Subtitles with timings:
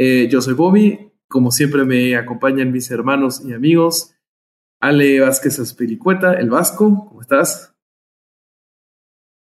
[0.00, 4.14] Eh, yo soy Bobby, como siempre me acompañan mis hermanos y amigos.
[4.80, 7.74] Ale Vázquez Aspiricueta, el Vasco, ¿cómo estás?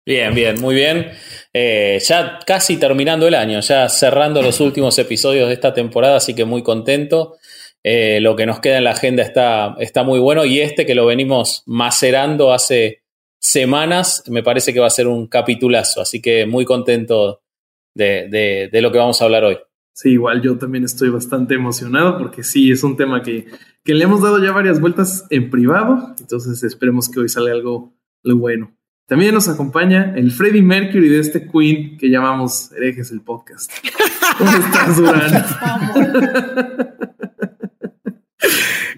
[0.06, 1.10] Bien, bien, muy bien.
[1.52, 6.34] Eh, ya casi terminando el año, ya cerrando los últimos episodios de esta temporada, así
[6.34, 7.36] que muy contento.
[7.82, 10.94] Eh, lo que nos queda en la agenda está, está muy bueno y este que
[10.94, 13.02] lo venimos macerando hace
[13.40, 17.42] semanas, me parece que va a ser un capitulazo, así que muy contento
[17.94, 19.58] de, de, lo que vamos a hablar hoy.
[19.98, 23.48] Sí, igual yo también estoy bastante emocionado porque sí, es un tema que,
[23.82, 27.92] que le hemos dado ya varias vueltas en privado, entonces esperemos que hoy salga algo,
[28.24, 28.72] algo bueno.
[29.08, 33.72] También nos acompaña el Freddie Mercury de este Queen que llamamos Herejes el Podcast.
[34.38, 35.44] ¿Cómo estás, Durán?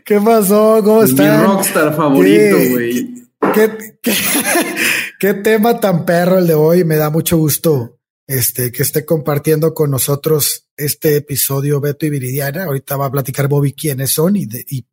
[0.04, 0.82] ¿Qué pasó?
[0.84, 1.38] ¿Cómo estás?
[1.40, 3.14] Mi rockstar favorito, güey.
[3.54, 3.96] ¿Qué,
[5.18, 6.84] qué, tema tan perro el de hoy.
[6.84, 7.99] Me da mucho gusto
[8.30, 12.62] este, que esté compartiendo con nosotros este episodio Beto y Viridiana.
[12.62, 14.86] Ahorita va a platicar Bobby quiénes son y, de, y,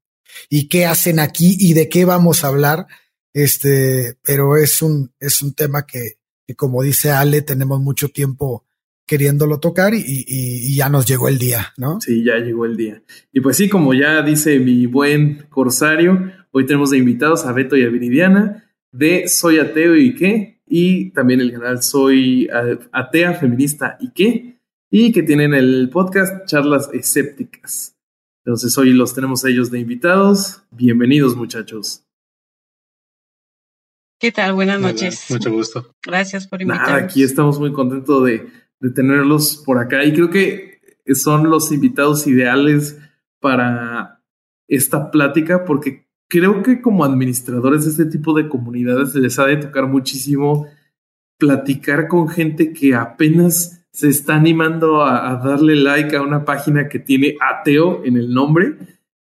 [0.49, 2.87] y qué hacen aquí y de qué vamos a hablar.
[3.31, 6.13] Este, pero es un, es un tema que,
[6.55, 8.65] como dice Ale, tenemos mucho tiempo
[9.05, 12.01] queriéndolo tocar y, ya nos llegó el día, ¿no?
[12.01, 13.03] Sí, ya llegó el día.
[13.31, 17.77] Y pues sí, como ya dice mi buen Corsario, hoy tenemos de invitados a Beto
[17.77, 22.49] y a Viridiana de Soy Ateo y qué, y también el canal Soy
[22.91, 27.95] Atea Feminista y qué, y que tienen el podcast Charlas Escépticas.
[28.45, 30.63] Entonces hoy los tenemos a ellos de invitados.
[30.71, 32.03] Bienvenidos muchachos.
[34.19, 34.53] ¿Qué tal?
[34.53, 35.25] Buenas noches.
[35.29, 35.95] mucho gusto.
[36.03, 37.03] Gracias por invitarnos.
[37.03, 38.47] aquí estamos muy contentos de,
[38.79, 40.79] de, tenerlos por acá y creo que
[41.13, 42.97] son los invitados ideales
[43.39, 44.23] para
[44.67, 49.57] esta plática porque creo que como administradores de este tipo de comunidades les ha de
[49.57, 50.67] tocar muchísimo
[51.37, 56.89] platicar con gente que apenas se está animando a, a darle like a una página
[56.89, 58.75] que tiene ateo en el nombre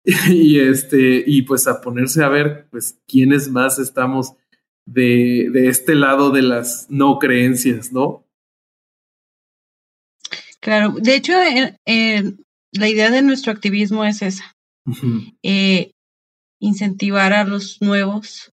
[0.28, 4.34] y este y pues a ponerse a ver pues quiénes más estamos
[4.86, 8.24] de, de este lado de las no creencias, ¿no?
[10.60, 11.32] Claro, de hecho,
[12.72, 14.56] la idea de nuestro activismo es esa,
[15.42, 15.92] eh,
[16.66, 18.52] incentivar a los nuevos,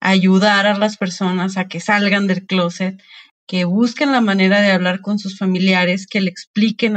[0.00, 3.00] ayudar a las personas a que salgan del closet,
[3.46, 6.96] que busquen la manera de hablar con sus familiares, que le expliquen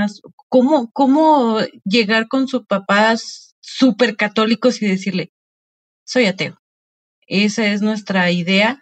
[0.50, 5.31] cómo, cómo llegar con sus papás súper católicos y decirle,
[6.05, 6.57] soy ateo.
[7.28, 8.81] Esa es nuestra idea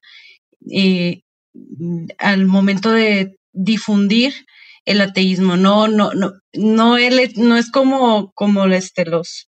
[0.72, 1.22] eh,
[2.20, 4.46] al momento de difundir
[4.86, 5.58] el ateísmo.
[5.58, 9.50] No, no, no, no, no es como, como este, los,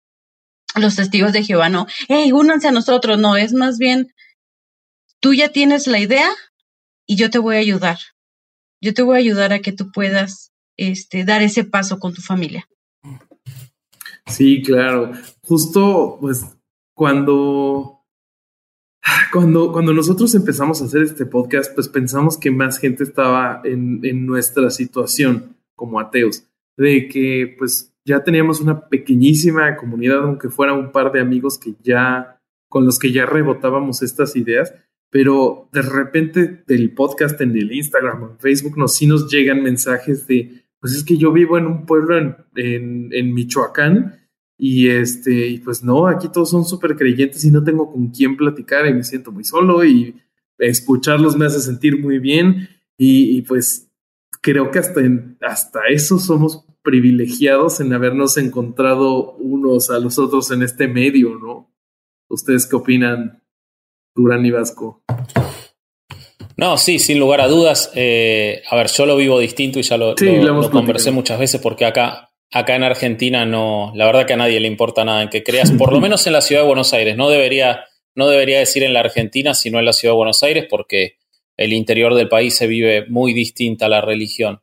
[0.81, 4.12] los testigos de Jehová, no, hey, únanse a nosotros, no, es más bien,
[5.20, 6.28] tú ya tienes la idea
[7.06, 7.98] y yo te voy a ayudar.
[8.81, 12.20] Yo te voy a ayudar a que tú puedas este, dar ese paso con tu
[12.20, 12.69] familia.
[14.26, 15.12] Sí, claro.
[15.42, 16.44] Justo, pues,
[16.94, 17.97] cuando
[19.32, 24.00] cuando, cuando nosotros empezamos a hacer este podcast, pues pensamos que más gente estaba en,
[24.04, 26.44] en nuestra situación como ateos,
[26.76, 31.75] de que pues ya teníamos una pequeñísima comunidad, aunque fuera un par de amigos que
[31.83, 34.72] ya, con los que ya rebotábamos estas ideas,
[35.11, 39.61] pero de repente del podcast en el Instagram o en Facebook nos sí nos llegan
[39.61, 44.21] mensajes de, pues es que yo vivo en un pueblo en, en, Michoacán
[44.56, 48.87] y este, pues no, aquí todos son súper creyentes y no tengo con quién platicar
[48.87, 50.15] y me siento muy solo y
[50.59, 52.69] escucharlos me hace sentir muy bien.
[52.99, 53.91] Y, pues
[54.41, 55.00] creo que hasta,
[55.43, 61.75] hasta eso somos privilegiados en habernos encontrado unos a los otros en este medio, ¿no?
[62.29, 63.43] ¿Ustedes qué opinan,
[64.15, 65.03] Durán y Vasco?
[66.56, 67.91] No, sí, sin lugar a dudas.
[67.97, 71.85] Eh, a ver, yo lo vivo distinto y ya lo, lo conversé muchas veces porque
[71.85, 75.43] acá acá en Argentina no, la verdad que a nadie le importa nada en que
[75.43, 77.17] creas, por lo menos en la ciudad de Buenos Aires.
[77.17, 77.85] No debería,
[78.15, 81.17] no debería decir en la Argentina, sino en la ciudad de Buenos Aires, porque
[81.56, 84.61] el interior del país se vive muy distinta a la religión.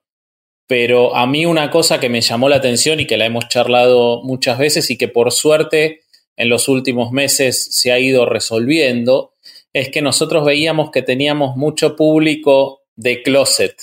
[0.68, 4.22] Pero a mí una cosa que me llamó la atención y que la hemos charlado
[4.24, 6.02] muchas veces y que por suerte
[6.36, 9.34] en los últimos meses se ha ido resolviendo,
[9.74, 13.76] es que nosotros veíamos que teníamos mucho público de closet,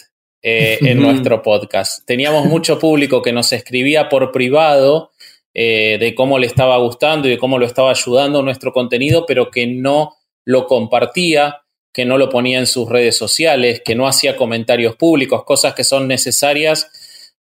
[0.43, 2.07] eh, en nuestro podcast.
[2.07, 5.11] Teníamos mucho público que nos escribía por privado
[5.53, 9.51] eh, de cómo le estaba gustando y de cómo lo estaba ayudando nuestro contenido, pero
[9.51, 10.17] que no
[10.47, 11.61] lo compartía,
[11.93, 15.85] que no lo ponía en sus redes sociales, que no hacía comentarios públicos, cosas que
[15.85, 16.91] son necesarias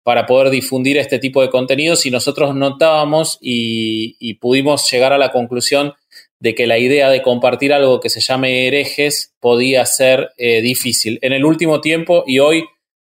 [0.04, 5.32] para poder difundir este tipo de contenidos y nosotros notábamos y, pudimos llegar a la
[5.32, 5.94] conclusión
[6.40, 11.20] de que la idea de compartir algo que se llame herejes podía ser eh, difícil.
[11.22, 12.66] En el último tiempo y hoy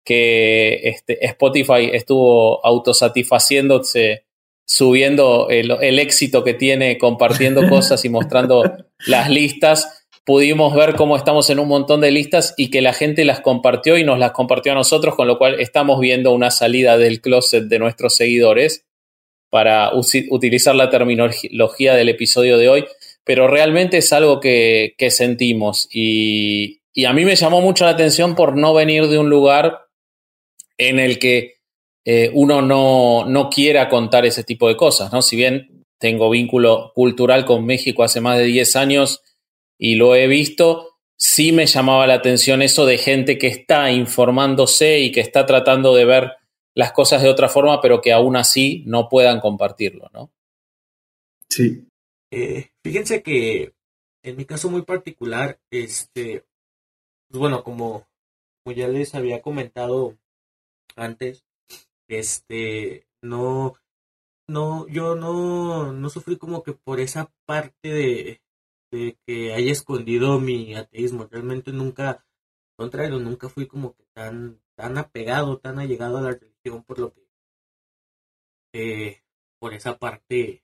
[0.06, 4.26] que este, Spotify estuvo autosatisfaciéndose,
[4.66, 8.72] subiendo el, el éxito que tiene compartiendo cosas y mostrando
[9.08, 13.26] las listas, pudimos ver cómo estamos en un montón de listas y que la gente
[13.26, 16.98] las compartió y nos las compartió a nosotros, con lo cual estamos viendo una salida
[16.98, 18.86] del closet de nuestros seguidores
[19.50, 22.86] para utilizar la terminología del episodio de hoy,
[23.24, 28.56] pero realmente es algo que, sentimos y, a mí me llamó mucho la atención por
[28.56, 29.80] no venir de un lugar
[30.78, 31.56] en el que
[32.06, 35.22] eh, uno no, no quiera contar ese tipo de cosas, ¿no?
[35.22, 39.22] Si bien tengo vínculo cultural con México hace más de 10 años,
[39.84, 45.02] y lo he visto, sí me llamaba la atención eso de gente que está informándose
[45.02, 46.32] y que está tratando de ver
[46.74, 50.32] las cosas de otra forma, pero que aún así no puedan compartirlo, ¿no?
[51.50, 51.86] Sí.
[52.32, 53.74] Eh, fíjense que
[54.24, 56.46] en mi caso muy particular, este,
[57.30, 58.08] pues bueno, como,
[58.64, 60.18] como ya les había comentado
[60.96, 61.44] antes,
[62.08, 63.76] este, no,
[64.48, 68.43] no, yo no, no sufrí como que por esa parte de,
[68.94, 71.28] de que haya escondido mi ateísmo.
[71.30, 72.24] Realmente nunca,
[72.78, 77.14] contrario, nunca fui como que tan, tan apegado, tan allegado a la religión, por lo
[77.14, 77.24] que
[78.74, 79.24] eh,
[79.60, 80.64] por esa parte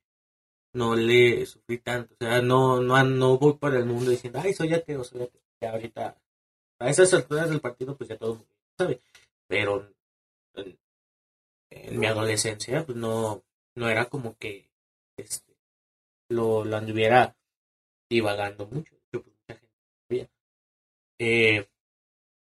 [0.73, 2.13] no le sufrí tanto.
[2.13, 5.41] O sea, no, no, no voy por el mundo diciendo, ay, soy ateo, soy ateo.
[5.61, 6.17] Ya ahorita,
[6.79, 9.01] a esas alturas del partido, pues ya todo el mundo sabe.
[9.47, 9.91] Pero
[11.71, 13.43] en, mi adolescencia, pues no,
[13.75, 14.69] no era como que
[15.17, 15.55] este,
[16.29, 17.35] lo, lo anduviera
[18.09, 18.95] divagando mucho.
[19.13, 20.29] Mucha gente
[21.19, 21.67] eh,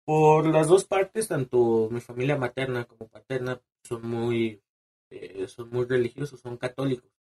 [0.05, 4.63] por las dos partes, tanto mi familia materna como paterna son muy,
[5.11, 7.11] eh, son muy religiosos, son católicos.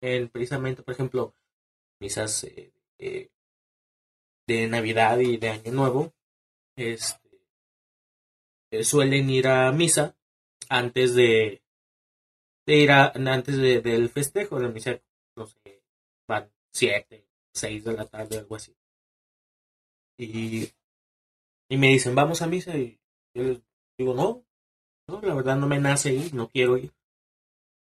[0.00, 1.34] En, precisamente, por ejemplo,
[2.00, 2.72] misas eh,
[4.46, 6.12] de Navidad y de Año Nuevo,
[6.76, 7.30] este,
[8.82, 10.16] suelen ir a misa
[10.68, 11.62] antes de,
[12.66, 15.00] de ir a, antes de, del festejo de misa,
[15.36, 15.82] no sé,
[16.28, 17.21] van siete,
[17.52, 18.74] 6 de la tarde, algo así.
[20.18, 20.70] Y,
[21.68, 22.76] y me dicen, vamos a misa.
[22.76, 22.98] Y
[23.34, 23.60] yo
[23.98, 24.44] digo, no,
[25.08, 26.92] no, la verdad no me nace ir, no quiero ir.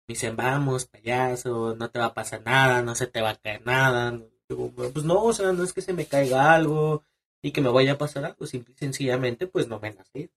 [0.08, 3.36] Me dicen, vamos, payaso, no te va a pasar nada, no se te va a
[3.36, 4.20] caer nada.
[4.50, 7.04] Digo, pues no, o sea, no es que se me caiga algo
[7.42, 10.30] y que me vaya a pasar algo, simple y sencillamente, pues no me nace.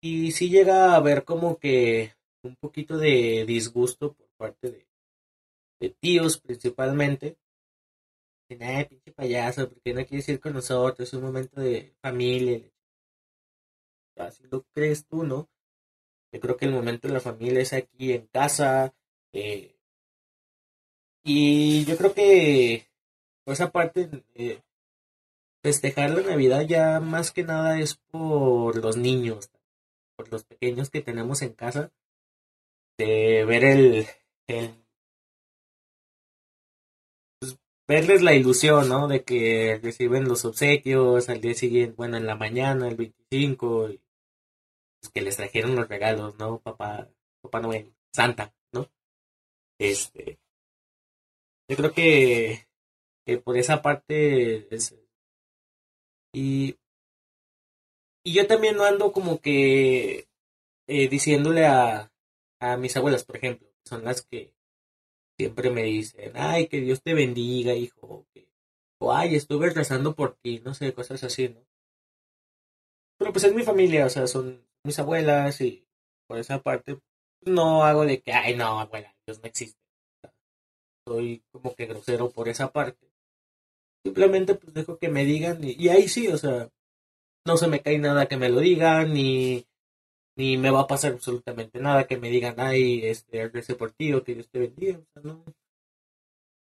[0.00, 4.86] Y sí llega a haber como que un poquito de disgusto por parte de,
[5.80, 7.36] de tíos principalmente,
[8.60, 11.08] ay, pinche payaso, porque no quieres ir con nosotros?
[11.08, 12.62] Es un momento de familia.
[14.16, 15.48] Así lo crees tú, ¿no?
[16.32, 18.94] Yo creo que el momento de la familia es aquí en casa.
[19.32, 19.76] Eh,
[21.24, 22.86] y yo creo que
[23.46, 24.60] por esa parte, eh,
[25.62, 29.50] festejar la Navidad ya más que nada es por los niños,
[30.16, 31.92] por los pequeños que tenemos en casa,
[32.98, 34.06] de ver el
[37.88, 39.08] verles la ilusión, ¿no?
[39.08, 44.00] De que reciben los obsequios al día siguiente, bueno, en la mañana, el 25, y
[45.00, 46.60] pues, que les trajeron los regalos, ¿no?
[46.60, 47.08] Papá,
[47.42, 48.90] Papá Noel, Santa, ¿no?
[49.78, 50.38] Este,
[51.68, 52.66] yo creo que,
[53.44, 54.68] por esa parte
[56.32, 56.76] y,
[58.24, 60.28] y yo también no ando como que
[60.86, 62.12] eh, diciéndole a,
[62.60, 64.55] a mis abuelas, por ejemplo, son las que
[65.38, 68.26] siempre me dicen, ay, que Dios te bendiga, hijo,
[68.98, 71.60] o ay, estuve rezando por ti, no sé, cosas así, ¿no?
[73.18, 75.86] Pero pues es mi familia, o sea, son mis abuelas y
[76.26, 76.98] por esa parte
[77.42, 79.80] no hago de que, ay, no, abuela, Dios no existe.
[81.06, 83.10] Soy como que grosero por esa parte.
[84.04, 86.70] Simplemente pues dejo que me digan y, y ahí sí, o sea,
[87.46, 89.66] no se me cae nada que me lo digan, ni
[90.36, 94.12] ni me va a pasar absolutamente nada que me digan, ay, este, recé por ti
[94.12, 94.98] o que Dios te bendiga.
[94.98, 95.44] O sea, no.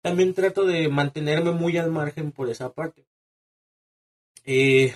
[0.02, 3.04] También trato de mantenerme muy al margen por esa parte.
[4.44, 4.94] Eh,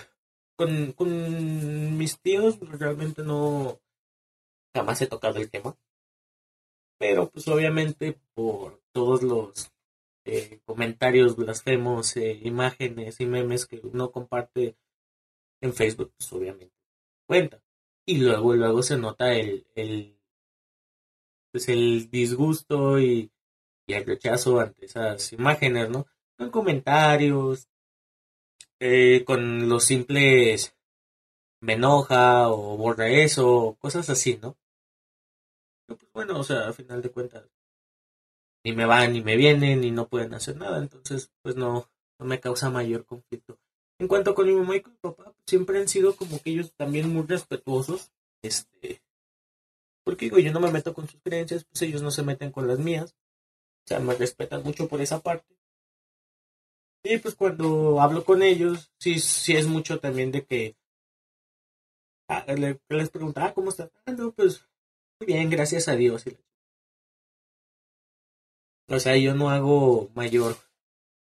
[0.55, 3.79] con, con mis tíos realmente no
[4.73, 5.77] jamás he tocado el tema.
[6.97, 9.71] Pero pues obviamente por todos los
[10.23, 14.77] eh, comentarios blasfemos, eh, imágenes y memes que uno comparte
[15.61, 16.75] en Facebook, pues obviamente
[17.25, 17.61] cuenta.
[18.05, 20.17] Y luego, luego se nota el, el,
[21.51, 23.31] pues el disgusto y,
[23.87, 26.07] y el rechazo ante esas imágenes, ¿no?
[26.37, 27.67] Con comentarios,
[28.79, 30.75] eh, con los simples
[31.61, 34.57] me enoja o borra eso, cosas así, ¿no?
[35.85, 37.45] pues bueno, o sea, a final de cuentas,
[38.63, 42.25] ni me van ni me vienen ni no pueden hacer nada, entonces pues no, no
[42.25, 43.59] me causa mayor conflicto.
[44.01, 46.49] En cuanto con mi mamá y con mi papá, pues, siempre han sido como que
[46.49, 48.99] ellos también muy respetuosos, este,
[50.03, 52.67] porque digo, yo no me meto con sus creencias, pues ellos no se meten con
[52.67, 53.15] las mías,
[53.85, 55.55] o sea, me respetan mucho por esa parte.
[57.03, 60.75] Y pues cuando hablo con ellos, sí, sí es mucho también de que
[62.27, 63.91] ah, les pregunto, ah, ¿cómo estás?
[64.07, 64.65] Ah, no, pues
[65.19, 66.25] muy bien, gracias a Dios.
[68.87, 70.57] O sea, yo no hago mayor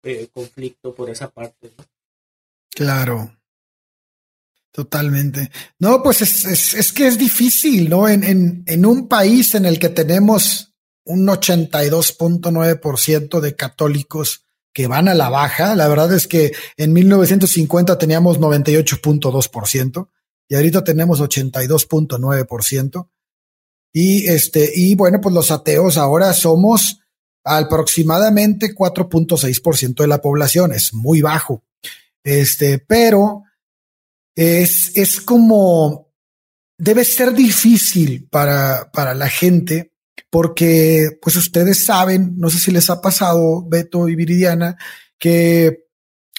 [0.02, 1.72] eh, conflicto por esa parte.
[2.76, 3.40] Claro.
[4.72, 5.52] Totalmente.
[5.78, 8.10] No, pues es, es, que es difícil, ¿no?
[8.10, 10.74] En, en, en, un país en el que tenemos
[11.06, 18.00] un 82.9% de católicos que van a la baja, la verdad es que en 1950
[18.00, 20.10] teníamos 98.2%
[20.50, 23.10] y ahorita tenemos 82.9%.
[23.94, 27.02] Y este, y bueno, pues los ateos ahora somos
[27.44, 31.64] aproximadamente 4.6% de la población, es muy bajo.
[32.24, 33.44] Este, pero
[34.36, 36.14] es, es como,
[36.78, 39.94] debe ser difícil para, para la gente
[40.30, 44.78] porque pues ustedes saben, no sé si les ha pasado, Beto y Viridiana,
[45.20, 45.86] que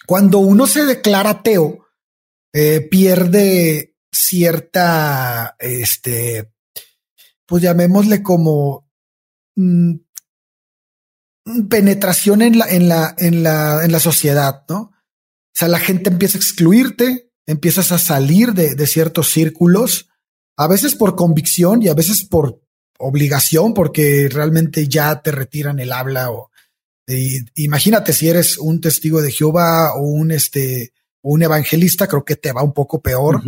[0.04, 1.86] cuando uno se declara ateo,
[2.52, 6.52] eh, pierde cierta, este,
[7.46, 8.90] pues llamémosle como
[9.54, 9.94] mm,
[11.68, 14.93] penetración en la, en la, en la, en la sociedad, ¿no?
[15.54, 20.08] O sea, la gente empieza a excluirte, empiezas a salir de, de ciertos círculos,
[20.56, 22.60] a veces por convicción y a veces por
[22.98, 26.50] obligación, porque realmente ya te retiran el habla o
[27.54, 30.92] imagínate si eres un testigo de Jehová o un este
[31.22, 33.42] un evangelista, creo que te va un poco peor.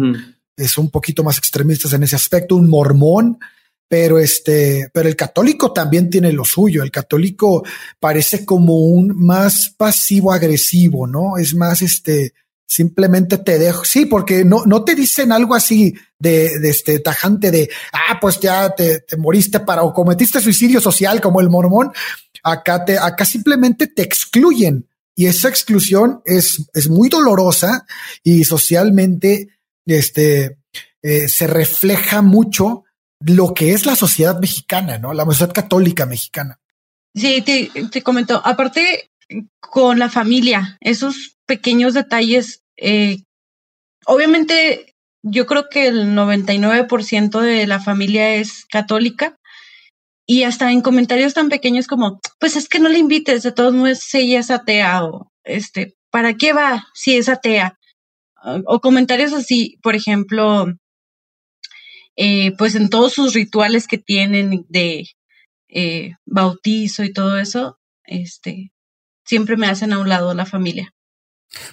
[0.57, 3.39] Es un poquito más extremistas en ese aspecto, un mormón,
[3.89, 6.83] pero este, pero el católico también tiene lo suyo.
[6.83, 7.65] El católico
[8.01, 11.37] parece como un más pasivo agresivo, ¿no?
[11.39, 12.35] Es más este,
[12.67, 13.85] simplemente te dejo.
[13.85, 18.41] Sí, porque no, no te dicen algo así de, de este tajante de, ah, pues
[18.41, 21.93] ya te, te, moriste para o cometiste suicidio social como el mormón.
[22.43, 24.87] Acá te, acá simplemente te excluyen
[25.19, 27.87] y esa exclusión es, es muy dolorosa
[28.23, 29.49] y socialmente,
[29.87, 30.59] este,
[31.03, 32.85] eh, se refleja mucho
[33.21, 35.13] lo que es la sociedad mexicana, ¿no?
[35.13, 36.61] La sociedad católica mexicana.
[37.15, 39.11] Sí, te, te comento, aparte
[39.61, 43.23] con la familia, esos pequeños detalles, eh,
[44.05, 49.37] obviamente yo creo que el 99% de la familia es católica
[50.27, 53.75] y hasta en comentarios tan pequeños como, pues es que no le invites, de todos
[53.75, 57.79] modos ella es atea o este, ¿para qué va si es atea?
[58.67, 60.67] O comentarios así, por ejemplo,
[62.17, 65.07] eh, pues en todos sus rituales que tienen de
[65.69, 68.73] eh, bautizo y todo eso, este,
[69.25, 70.95] siempre me hacen a un lado la familia.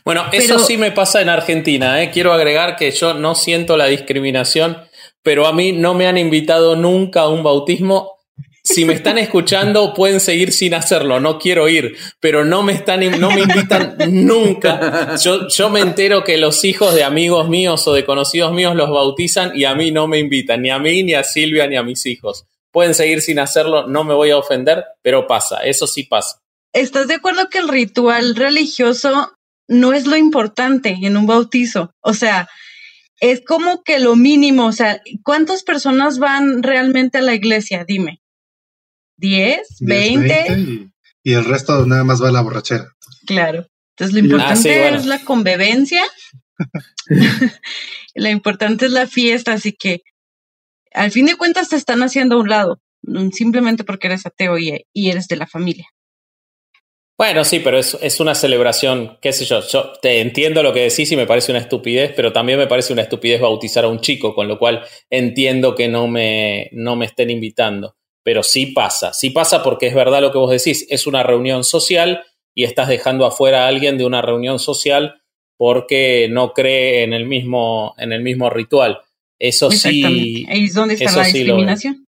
[0.05, 2.01] Bueno, eso sí me pasa en Argentina.
[2.01, 2.11] ¿eh?
[2.11, 4.77] Quiero agregar que yo no siento la discriminación,
[5.21, 8.12] pero a mí no me han invitado nunca a un bautismo.
[8.65, 11.19] Si me están escuchando, pueden seguir sin hacerlo.
[11.19, 15.15] No quiero ir, pero no me están, no me invitan nunca.
[15.17, 18.89] Yo, yo me entero que los hijos de amigos míos o de conocidos míos los
[18.89, 21.83] bautizan y a mí no me invitan, ni a mí, ni a Silvia, ni a
[21.83, 22.45] mis hijos.
[22.71, 26.41] Pueden seguir sin hacerlo, no me voy a ofender, pero pasa, eso sí pasa.
[26.71, 29.33] ¿Estás de acuerdo que el ritual religioso
[29.67, 31.93] no es lo importante en un bautizo?
[31.99, 32.47] O sea,
[33.19, 37.83] es como que lo mínimo, o sea, ¿cuántas personas van realmente a la iglesia?
[37.85, 38.22] Dime.
[39.17, 39.61] ¿10?
[39.81, 40.91] ¿20?
[41.23, 42.87] y, el resto nada más va a la borrachera.
[43.25, 43.67] Claro.
[43.91, 46.03] Entonces lo importante ah, es la convivencia.
[48.15, 50.01] lo importante es la fiesta, así que
[50.93, 52.81] al fin de cuentas te están haciendo a un lado,
[53.31, 55.87] simplemente porque eres ateo y eres de la familia.
[57.15, 60.81] Bueno, sí, pero es, es, una celebración, qué sé yo, yo te entiendo lo que
[60.81, 64.01] decís y me parece una estupidez, pero también me parece una estupidez bautizar a un
[64.01, 67.95] chico, con lo cual entiendo que no me, no me estén invitando.
[68.23, 71.63] Pero sí pasa, sí pasa porque es verdad lo que vos decís, es una reunión
[71.63, 72.23] social
[72.55, 75.21] y estás dejando afuera a alguien de una reunión social
[75.57, 79.01] porque no cree en el mismo, en el mismo ritual.
[79.37, 80.45] Eso sí.
[80.49, 82.07] Es donde está la discriminación.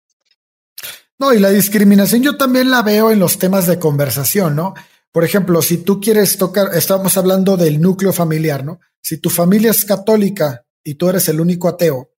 [1.20, 4.74] No, y la discriminación yo también la veo en los temas de conversación, ¿no?
[5.12, 8.80] Por ejemplo, si tú quieres tocar, estamos hablando del núcleo familiar, ¿no?
[9.02, 12.12] Si tu familia es católica y tú eres el único ateo,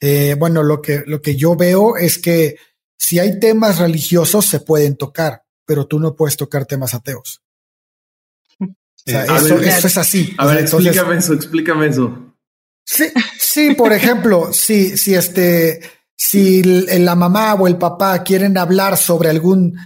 [0.00, 2.56] Eh, bueno, lo que, lo que yo veo es que
[2.96, 7.42] si hay temas religiosos se pueden tocar, pero tú no puedes tocar temas ateos.
[8.60, 10.34] O sea, eso, es así.
[10.38, 12.34] A ver, explícame eso, explícame eso.
[12.86, 13.04] Sí,
[13.38, 15.80] sí, por ejemplo, si, si este,
[16.16, 19.76] si la mamá o el papá quieren hablar sobre algún,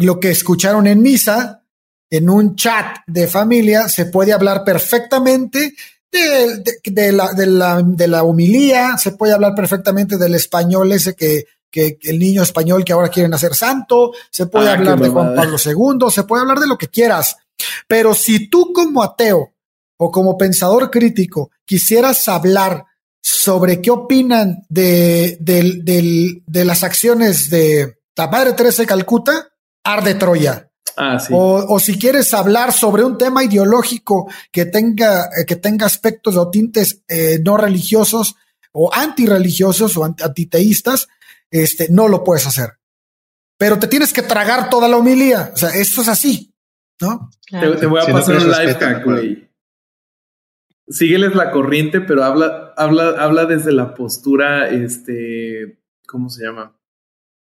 [0.00, 1.62] lo que escucharon en misa,
[2.10, 5.74] en un chat de familia, se puede hablar perfectamente
[6.10, 11.44] de, la, de, la, de la humilía, se puede hablar perfectamente del español ese que,
[11.74, 15.34] que, el niño español que ahora quieren hacer santo, se puede ah, hablar de Juan
[15.34, 17.36] Pablo II, se puede hablar de lo que quieras.
[17.88, 19.52] Pero si tú como ateo
[19.96, 22.84] o como pensador crítico quisieras hablar
[23.20, 29.48] sobre qué opinan de, de las acciones de la Madre Teresa de Calcuta,
[29.82, 30.68] arde Troya.
[30.96, 36.36] Ah, o, si quieres hablar sobre un tema ideológico que tenga, eh, que tenga aspectos
[36.36, 38.36] o tintes eh, no religiosos
[38.72, 41.08] o antirreligiosos o antiteístas,
[41.50, 42.70] este, no lo puedes hacer.
[43.58, 45.50] Pero te tienes que tragar toda la homilía.
[45.54, 46.54] O sea, esto es así,
[47.00, 47.30] ¿no?
[47.48, 49.50] Te, voy a pasar un live hack, güey.
[50.88, 56.76] Sígueles la corriente, pero habla, habla, habla desde la postura, este, ¿cómo se llama?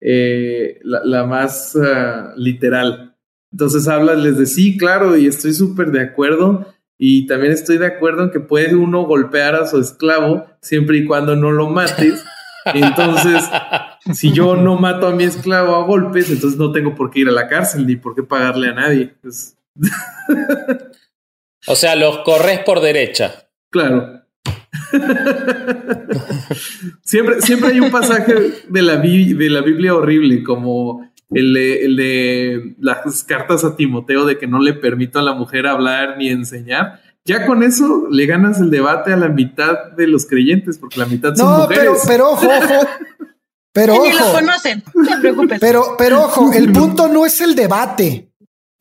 [0.00, 3.16] Eh, la, más ah, literal.
[3.52, 6.66] Entonces hablas de sí, claro, y estoy súper de acuerdo.
[6.98, 11.06] Y también estoy de acuerdo en que puede uno golpear a su esclavo siempre y
[11.06, 12.22] cuando no lo mates.
[12.74, 13.42] Entonces,
[14.12, 17.28] si yo no mato a mi esclavo a golpes, entonces no tengo por qué ir
[17.28, 19.14] a la cárcel ni por qué pagarle a nadie.
[21.66, 23.48] o sea, los corres por derecha.
[23.70, 24.20] Claro.
[27.02, 28.34] siempre, siempre hay un pasaje
[28.68, 31.54] de la, de la Biblia horrible, como el
[31.96, 36.28] de, las cartas a Timoteo de que no le permito a la mujer hablar ni
[36.28, 37.00] enseñar.
[37.24, 41.06] Ya con eso le ganas el debate a la mitad de los creyentes, porque la
[41.06, 42.88] mitad son no, Pero, pero ojo, ojo.
[43.72, 44.08] Pero ojo.
[44.08, 45.60] lo conocen, no te preocupes.
[45.60, 48.30] Pero, pero ojo, el punto no es el debate.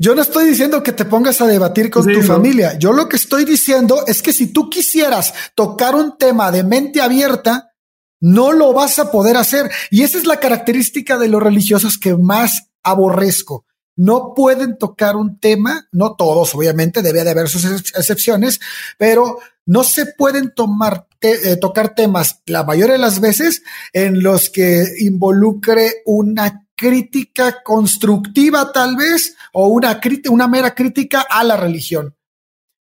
[0.01, 2.79] Yo no estoy diciendo que te pongas a debatir con tu familia.
[2.79, 7.01] Yo lo que estoy diciendo es que si tú quisieras tocar un tema de mente
[7.01, 7.73] abierta,
[8.21, 9.69] no lo vas a poder hacer.
[9.91, 13.65] Y esa es la característica de los religiosos que más aborrezco.
[13.99, 18.61] No pueden tocar un tema, no todos, obviamente, debe de haber sus excepciones,
[18.97, 24.49] pero no se pueden tomar eh, tocar temas la mayoría de las veces en los
[24.49, 32.15] que involucre una crítica constructiva tal vez o una, una mera crítica a la religión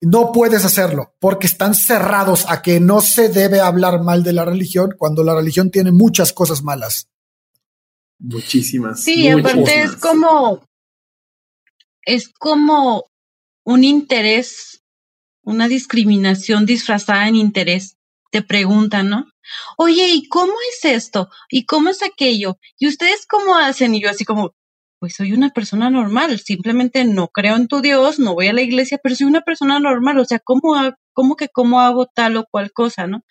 [0.03, 4.45] no puedes hacerlo porque están cerrados a que no se debe hablar mal de la
[4.45, 7.09] religión cuando la religión tiene muchas cosas malas.
[8.19, 9.01] Muchísimas.
[9.01, 10.61] Sí, aparte es como
[12.05, 13.05] es como
[13.63, 14.83] un interés,
[15.43, 17.97] una discriminación disfrazada en interés.
[18.31, 19.25] Te preguntan, ¿no?
[19.77, 21.29] Oye, ¿y cómo es esto?
[21.49, 22.57] ¿Y cómo es aquello?
[22.77, 23.93] ¿Y ustedes cómo hacen?
[23.95, 24.55] Y yo así como,
[24.99, 28.61] pues soy una persona normal, simplemente no creo en tu Dios, no voy a la
[28.61, 30.75] iglesia, pero soy una persona normal, o sea, ¿cómo,
[31.13, 33.21] cómo que cómo hago tal o cual cosa, no?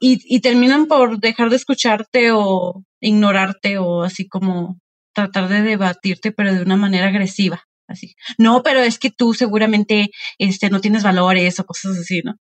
[0.00, 4.78] y, y terminan por dejar de escucharte o ignorarte o así como
[5.16, 7.64] tratar de debatirte, pero de una manera agresiva.
[7.88, 8.16] Así.
[8.36, 12.34] No, pero es que tú seguramente este, no tienes valores o cosas así, ¿no?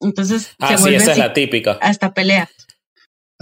[0.00, 0.50] Entonces.
[0.58, 1.78] Ah, sí, esa es la típica.
[1.80, 2.50] Hasta pelea.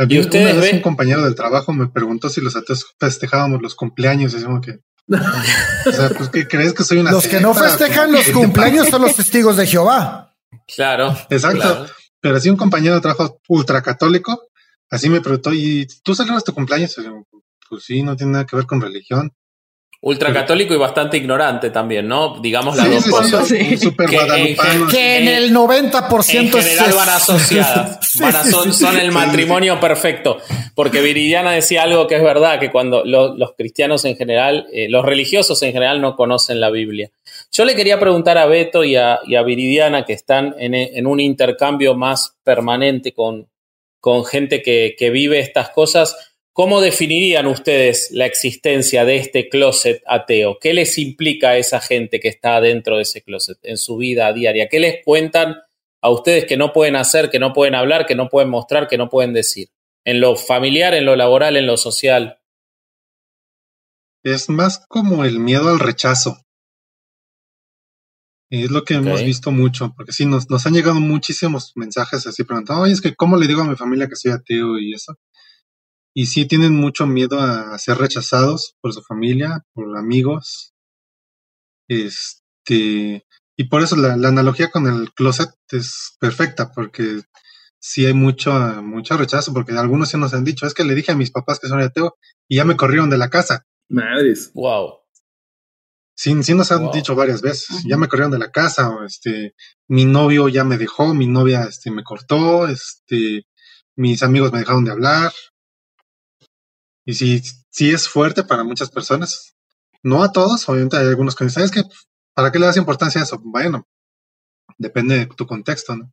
[0.09, 3.75] ¿Y ustedes una vez un compañero del trabajo me preguntó si los ateos festejábamos los
[3.75, 4.35] cumpleaños.
[4.35, 4.79] Y como que.
[5.09, 7.11] o sea, pues que crees que soy una.
[7.11, 10.37] Los que no festejan los cumpleaños son los testigos de Jehová.
[10.75, 11.17] Claro.
[11.31, 11.87] Exacto.
[12.21, 14.43] Pero así un compañero de trabajo ultracatólico,
[14.91, 16.95] así me preguntó, ¿y tú celebras tu cumpleaños?
[17.71, 19.33] Pues sí, no tiene nada que ver con religión.
[20.03, 22.41] Ultracatólico y bastante ignorante también, ¿no?
[22.41, 23.49] Digamos las dos cosas.
[23.51, 28.11] que, en, el 90% en general van asociadas.
[28.73, 30.39] son, el matrimonio perfecto.
[30.75, 35.05] Porque Viridiana decía algo que es verdad, que cuando los cristianos en general, eh, los
[35.05, 37.11] religiosos en general no conocen la Biblia.
[37.53, 42.37] Yo le quería preguntar a Beto y a, Viridiana, que están en, un intercambio más
[42.43, 43.49] permanente con,
[44.01, 50.03] con gente que, que vive estas cosas, ¿Cómo definirían ustedes la existencia de este closet
[50.07, 50.59] ateo?
[50.61, 54.33] ¿Qué les implica a esa gente que está dentro de ese closet en su vida
[54.33, 54.69] diaria?
[54.69, 55.57] ¿Qué les cuentan
[56.03, 58.99] a ustedes que no pueden hacer, que no pueden hablar, que no pueden mostrar, que
[58.99, 59.69] no pueden decir?
[60.05, 62.41] En lo familiar, en lo laboral, en lo social.
[64.25, 66.37] Es más como el miedo al rechazo.
[68.53, 72.27] Y es lo que hemos visto mucho, porque sí, nos, nos han llegado muchísimos mensajes
[72.27, 74.93] así preguntando, oye, es que ¿cómo le digo a mi familia que soy ateo y
[74.93, 75.17] eso?
[76.15, 80.75] Y sí tienen mucho miedo a ser rechazados por su familia, por amigos.
[81.89, 87.23] Este, y por eso la, analogía con el closet es perfecta, porque
[87.79, 91.13] sí hay mucho, mucho rechazo, porque algunos sí nos han dicho, es que le dije
[91.13, 92.17] a mis papás que soy ateo
[92.49, 93.67] y ya me corrieron de la casa.
[93.89, 94.53] Madres.
[94.55, 95.01] Wow.
[96.15, 99.55] Sí, sí nos han dicho varias veces, ya me corrieron de la casa, o este,
[99.89, 103.47] mi novio ya me dejó, mi novia este, me cortó, este,
[103.97, 105.33] mis amigos me dejaron de hablar.
[107.11, 109.55] Y sí, sí es fuerte para muchas personas.
[110.03, 111.83] No a todos, obviamente hay algunos que dicen, ¿sabes que
[112.35, 113.39] ¿Para qué le das importancia a eso?
[113.43, 113.87] Bueno,
[114.79, 116.11] depende de tu contexto, ¿no?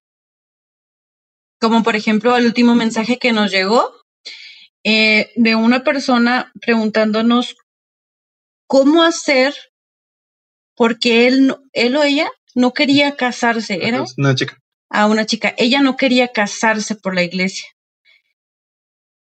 [1.59, 3.93] Como por ejemplo el último mensaje que nos llegó
[4.83, 7.55] eh, de una persona preguntándonos
[8.67, 9.55] cómo hacer
[10.75, 14.03] porque él, él o ella no quería casarse, ¿era?
[14.17, 14.59] Una chica.
[14.89, 15.55] A una chica.
[15.57, 17.67] Ella no quería casarse por la iglesia.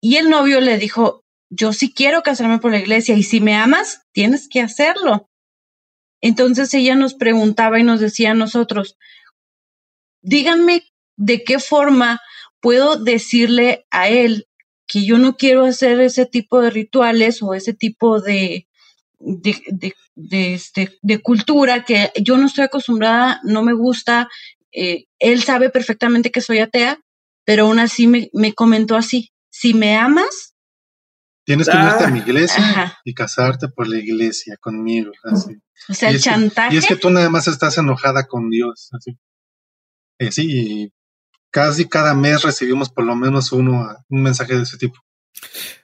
[0.00, 3.54] Y el novio le dijo, yo sí quiero casarme por la iglesia y si me
[3.54, 5.28] amas, tienes que hacerlo.
[6.20, 8.96] Entonces ella nos preguntaba y nos decía a nosotros,
[10.20, 10.82] díganme
[11.16, 12.20] de qué forma
[12.60, 14.46] puedo decirle a él
[14.86, 18.66] que yo no quiero hacer ese tipo de rituales o ese tipo de,
[19.18, 24.28] de, de, este, de cultura que yo no estoy acostumbrada, no me gusta.
[24.72, 27.00] Eh, él sabe perfectamente que soy atea,
[27.44, 30.54] pero aún así me, me comentó así, si me amas,
[31.48, 35.12] Tienes que irte a mi iglesia y casarte por la iglesia conmigo.
[35.24, 35.56] Así.
[35.88, 36.74] O sea, el chantaje.
[36.74, 38.90] y es que tú nada más estás enojada con Dios.
[38.92, 39.18] Así.
[40.18, 40.92] Eh, sí, y
[41.50, 44.98] casi cada mes recibimos por lo menos uno, un mensaje de ese tipo.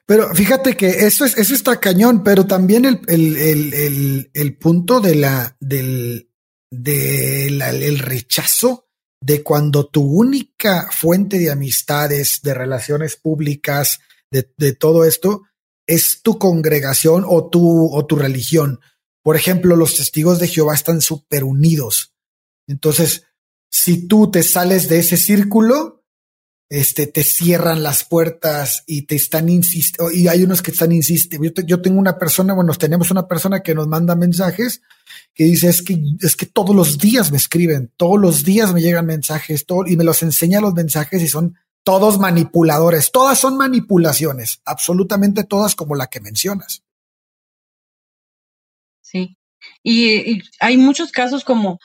[0.04, 5.00] Pero fíjate que eso es, eso está cañón, pero también el, el, el, el punto
[5.00, 6.28] de la, del,
[6.70, 14.00] de el rechazo de cuando tu única fuente de amistades, de relaciones públicas,
[14.30, 15.44] de, de todo esto,
[15.86, 18.80] es tu congregación o tu, o tu religión.
[19.22, 22.14] Por ejemplo, los testigos de Jehová están súper unidos.
[22.66, 23.24] Entonces,
[23.70, 26.04] si tú te sales de ese círculo,
[26.70, 31.60] este, te cierran las puertas y te están insistiendo, y hay unos que están insistiendo.
[31.62, 34.80] Yo, tengo una persona, bueno, tenemos una persona que nos manda mensajes
[35.34, 38.80] que dice, es que, es que todos los días me escriben, todos los días me
[38.80, 43.56] llegan mensajes, todo, y me los enseña los mensajes y son todos manipuladores, todas son
[43.56, 46.82] manipulaciones, absolutamente todas como la que mencionas.
[49.02, 49.36] Sí,
[49.82, 51.78] y, hay muchos casos como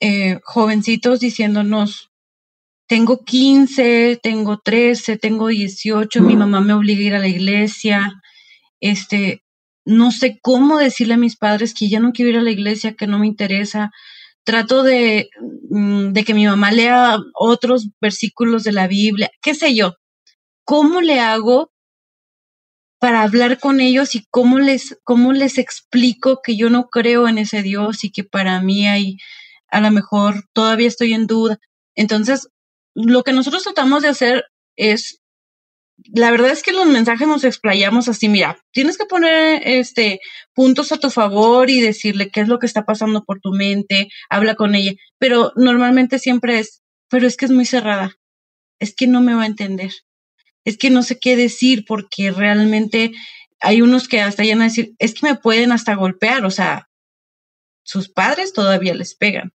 [0.00, 2.10] eh, jovencitos diciéndonos,
[2.88, 8.20] tengo 15, tengo 13, tengo 18, mi mamá me obliga a ir a la iglesia,
[8.80, 9.44] este,
[9.84, 12.94] no sé cómo decirle a mis padres que ya no quiero ir a la iglesia,
[12.94, 13.92] que no me interesa,
[14.44, 15.28] trato de,
[15.70, 19.94] mm, de que mi mamá lea otros versículos de la Biblia, qué sé yo.
[20.64, 21.72] ¿Cómo le hago
[23.00, 27.38] para hablar con ellos y cómo les, cómo les explico que yo no creo en
[27.38, 29.16] ese Dios y que para mí hay,
[29.70, 31.58] a lo mejor todavía estoy en duda?
[31.94, 32.48] Entonces,
[32.94, 34.44] lo que nosotros tratamos de hacer
[34.76, 35.20] es
[36.04, 40.20] la verdad es que los mensajes nos explayamos así, mira, tienes que poner este
[40.54, 44.08] puntos a tu favor y decirle qué es lo que está pasando por tu mente,
[44.30, 48.14] habla con ella, pero normalmente siempre es, pero es que es muy cerrada,
[48.78, 49.90] es que no me va a entender,
[50.64, 53.12] es que no sé qué decir porque realmente
[53.60, 56.88] hay unos que hasta ya a decir, es que me pueden hasta golpear, o sea,
[57.82, 59.52] sus padres todavía les pegan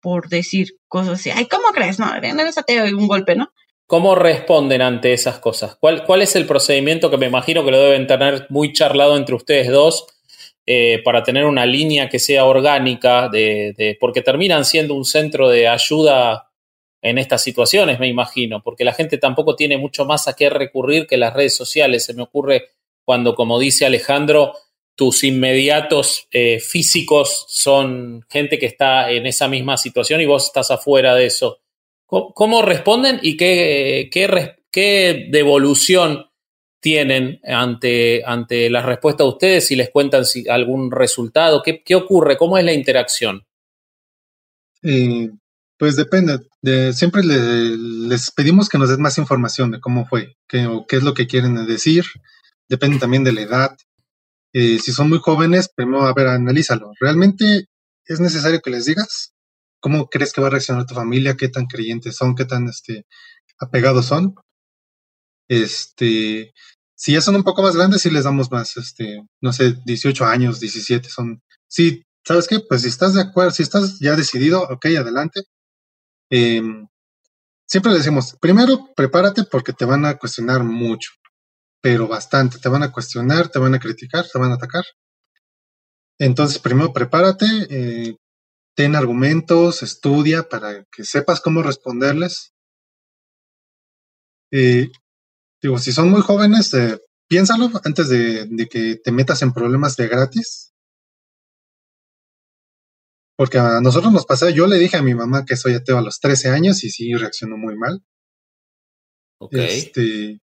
[0.00, 1.98] por decir cosas así, ay, ¿cómo crees?
[1.98, 3.52] No, eres ateo y un golpe, ¿no?
[3.94, 5.76] ¿Cómo responden ante esas cosas?
[5.76, 9.36] ¿Cuál, ¿Cuál, es el procedimiento que me imagino que lo deben tener muy charlado entre
[9.36, 10.08] ustedes dos
[10.66, 15.68] eh, para tener una línea que sea orgánica, de, porque terminan siendo un centro de
[15.68, 16.50] ayuda
[17.02, 21.06] en estas situaciones, me imagino, porque la gente tampoco tiene mucho más a qué recurrir
[21.06, 22.04] que las redes sociales.
[22.04, 22.70] Se me ocurre
[23.04, 24.54] cuando, como dice Alejandro,
[24.96, 30.72] tus inmediatos eh, físicos son gente que está en esa misma situación y vos estás
[30.72, 31.60] afuera de eso.
[32.06, 34.08] ¿Cómo, responden y qué,
[34.70, 36.26] qué, devolución
[36.80, 41.62] tienen ante, ante la respuesta de ustedes si les cuentan si, algún resultado?
[41.62, 42.36] ¿Qué, ¿Qué, ocurre?
[42.36, 43.46] ¿Cómo es la interacción?
[44.82, 45.30] Eh,
[45.78, 46.38] pues depende.
[46.62, 50.96] De, siempre les pedimos que nos den más información de cómo fue, qué, o qué
[50.96, 52.04] es lo que quieren decir.
[52.68, 53.76] Depende también de la edad.
[54.52, 56.92] Eh, si son muy jóvenes, primero, a ver, analízalo.
[57.00, 57.66] ¿Realmente
[58.06, 59.33] es necesario que les digas?
[59.84, 61.36] ¿Cómo crees que va a reaccionar tu familia?
[61.36, 62.34] ¿Qué tan creyentes son?
[62.34, 63.04] ¿Qué tan este,
[63.58, 64.34] apegados son?
[65.46, 66.54] Este,
[66.94, 70.24] si ya son un poco más grandes, sí les damos más, este, no sé, 18
[70.24, 71.42] años, 17 son.
[71.68, 72.60] Sí, ¿sabes qué?
[72.66, 75.42] Pues si estás de acuerdo, si estás ya decidido, ok, adelante.
[76.30, 76.86] Em,
[77.66, 81.10] siempre le decimos, primero prepárate porque te van a cuestionar mucho,
[81.82, 82.58] pero bastante.
[82.58, 84.84] Te van a cuestionar, te van a criticar, te van a atacar.
[86.18, 88.16] Entonces, primero prepárate, eh,
[88.74, 92.52] ten argumentos, estudia para que sepas cómo responderles.
[94.50, 94.90] eh,
[95.60, 100.08] digo, si son muy jóvenes, eh, piénsalo antes de, que te metas en problemas de
[100.08, 100.72] gratis.
[103.36, 106.02] Porque a nosotros nos pasó, yo le dije a mi mamá que soy ateo a
[106.02, 108.04] los 13 años y sí reaccionó muy mal.
[109.40, 109.54] Ok.
[109.54, 110.40] Este,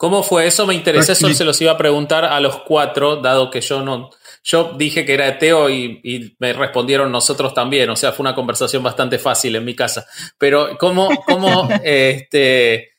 [0.00, 0.66] ¿Cómo fue eso?
[0.66, 4.08] Me interesa, eso se los iba a preguntar a los cuatro, dado que yo no,
[4.42, 8.82] yo dije que era ateo y, me respondieron nosotros también, o sea, fue una conversación
[8.82, 10.06] bastante fácil en mi casa.
[10.38, 12.92] Pero ¿cómo, cómo, este,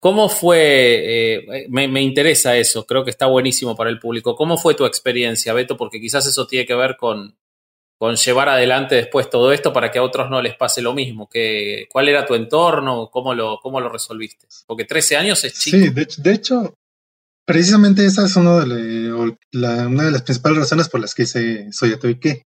[0.00, 4.34] cómo fue, eh, me, me, interesa eso, creo que está buenísimo para el público.
[4.34, 5.76] ¿Cómo fue tu experiencia, Beto?
[5.76, 7.36] Porque quizás eso tiene que ver con,
[8.00, 11.28] con llevar adelante después todo esto para que a otros no les pase lo mismo?
[11.28, 13.10] Que, ¿Cuál era tu entorno?
[13.12, 14.48] ¿Cómo lo, cómo lo resolviste?
[14.66, 15.76] Porque 13 años es chico.
[15.76, 15.90] Sí,
[16.22, 16.78] de, hecho,
[17.44, 22.18] precisamente esa es de una de las principales razones por las que soy ateo y
[22.18, 22.46] qué.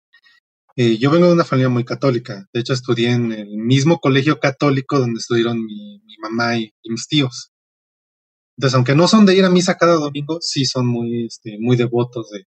[0.75, 2.47] Eh, yo vengo de una familia muy católica.
[2.51, 7.51] De hecho, estudié en el mismo colegio católico donde estudiaron mi, mamá y, mis tíos.
[8.57, 11.77] Entonces, aunque no son de ir a misa cada domingo, sí son muy, este, muy
[11.77, 12.47] devotos de,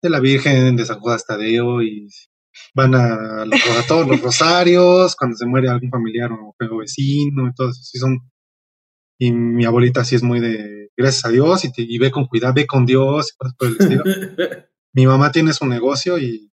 [0.00, 2.06] de la Virgen, de San Judas Tadeo y
[2.74, 7.70] van a, los, todos los rosarios, cuando se muere algún familiar o vecino, y todo
[7.70, 8.18] eso, sí son.
[9.18, 12.54] Y mi abuelita sí es muy de gracias a Dios y, y ve con cuidado,
[12.54, 14.04] ve con Dios y cosas por el estilo.
[14.92, 16.50] mi mamá tiene su negocio y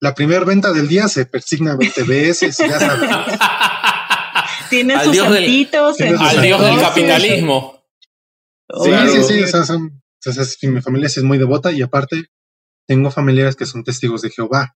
[0.00, 3.10] la primera venta del día se persigna 20 veces, ya sabes.
[4.70, 7.84] Tiene sus dios al dios del capitalismo.
[8.84, 10.00] Sí, sí, sí, o sea, son,
[10.62, 12.26] mi familia sí es muy devota y aparte
[12.86, 14.76] tengo familiares que son testigos de Jehová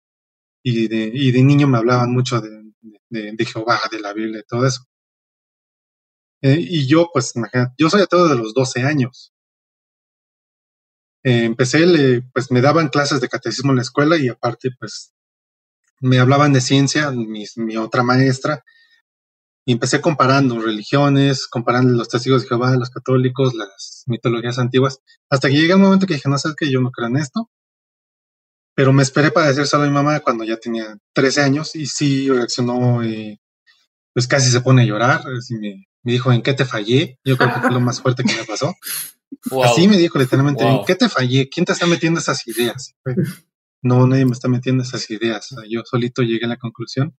[0.62, 2.62] y de, y de niño me hablaban mucho de,
[3.10, 4.86] de, Jehová, de la Biblia y todo eso.
[6.42, 9.32] Eh, y yo, pues, imagínate, yo soy ateo de los 12 años.
[11.24, 15.14] Eh, empecé, le, pues me daban clases de catecismo en la escuela y aparte, pues,
[16.00, 18.64] me hablaban de ciencia, mi, mi otra maestra,
[19.64, 24.98] y empecé comparando religiones, comparando los testigos de Jehová, los católicos, las mitologías antiguas,
[25.30, 27.48] hasta que llegué un momento que dije, no sabes que yo no creo en esto,
[28.74, 32.28] pero me esperé para decírselo a mi mamá cuando ya tenía 13 años y sí
[32.30, 33.40] reaccionó, eh,
[34.14, 35.22] pues casi se pone a llorar.
[35.38, 37.18] Así me, dijo, ¿en qué te fallé?
[37.24, 38.74] Yo creo que fue lo más fuerte que me pasó.
[39.64, 41.48] Así me dijo literalmente, ¿en qué te fallé?
[41.48, 42.94] ¿Quién te está metiendo esas ideas?
[43.82, 45.54] No, nadie me está metiendo esas ideas.
[45.68, 47.16] Yo solito llegué a la conclusión.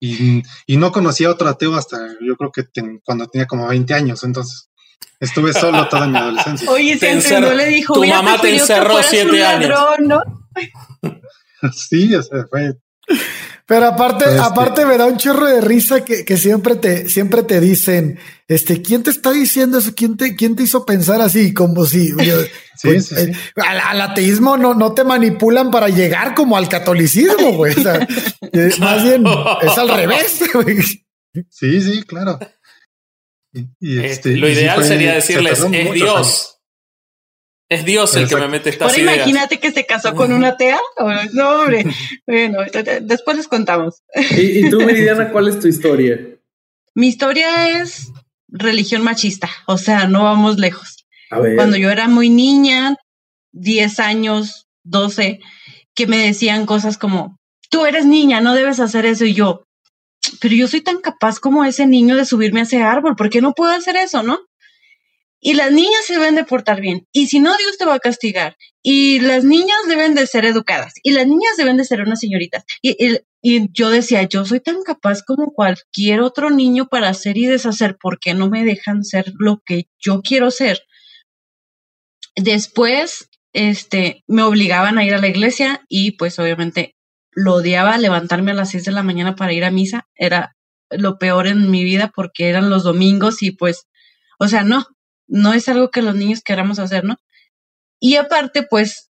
[0.00, 2.64] Y, y no conocía a otro ateo hasta yo creo que
[3.04, 4.22] cuando tenía como 20 años.
[4.22, 4.68] Entonces,
[5.20, 6.70] Estuve solo toda mi adolescencia.
[6.70, 9.70] Oye, se le dijo, tu mamá te encerró siete años.
[10.00, 10.22] ¿no?
[11.72, 12.74] sí, o sea, fue.
[13.66, 17.42] Pero aparte, este aparte me da un chorro de risa que, que, siempre te, siempre
[17.42, 19.92] te dicen, este, ¿quién te está diciendo eso?
[19.94, 21.52] ¿Quién te, quién te hizo pensar así?
[21.52, 22.08] Como si
[22.76, 27.74] sí, sí, eh, al, ateísmo no, no te manipulan para llegar como al catolicismo, güey.
[27.78, 28.08] O sea,
[28.40, 29.24] eh, más bien
[29.60, 30.78] es al revés, güey.
[31.50, 32.38] Sí, sí, claro.
[33.80, 36.57] Y, este, lo ideal sería decirles, es Dios.
[37.70, 40.78] Es Dios el que me mete estas Ahora imagínate que se casó con una atea.
[41.32, 41.84] No, hombre.
[42.26, 42.60] bueno,
[43.02, 44.02] después les contamos.
[44.36, 46.18] ¿Y, tú, Meridiana, cuál es tu historia?
[46.94, 48.10] Mi historia es
[48.48, 49.50] religión machista.
[49.66, 51.06] O sea, no vamos lejos.
[51.28, 52.96] Cuando yo era muy niña,
[53.52, 55.40] 10 años, 12,
[55.94, 57.36] que me decían cosas como,
[57.68, 59.26] tú eres niña, no debes hacer eso.
[59.26, 59.64] Y yo,
[60.40, 63.42] pero yo soy tan capaz como ese niño de subirme a ese árbol, ¿por qué
[63.42, 64.40] no puedo hacer eso, no?
[65.40, 67.06] Y las niñas se deben de portar bien.
[67.12, 68.56] Y si no, Dios te va a castigar.
[68.82, 70.94] Y las niñas deben de ser educadas.
[71.02, 72.64] Y las niñas deben de ser unas señoritas.
[72.82, 72.96] Y,
[73.42, 77.96] y, yo decía, yo soy tan capaz como cualquier otro niño para hacer y deshacer.
[78.00, 80.82] ¿Por qué no me dejan ser lo que yo quiero ser?
[82.34, 86.96] Después, este, me obligaban a ir a la iglesia y pues obviamente
[87.30, 90.08] lo odiaba levantarme a las 6 de la mañana para ir a misa.
[90.16, 90.56] Era
[90.90, 93.86] lo peor en mi vida porque eran los domingos y pues,
[94.38, 94.86] o sea, no,
[95.28, 97.16] no es algo que los niños queramos hacer, ¿no?
[98.00, 99.10] Y aparte, pues,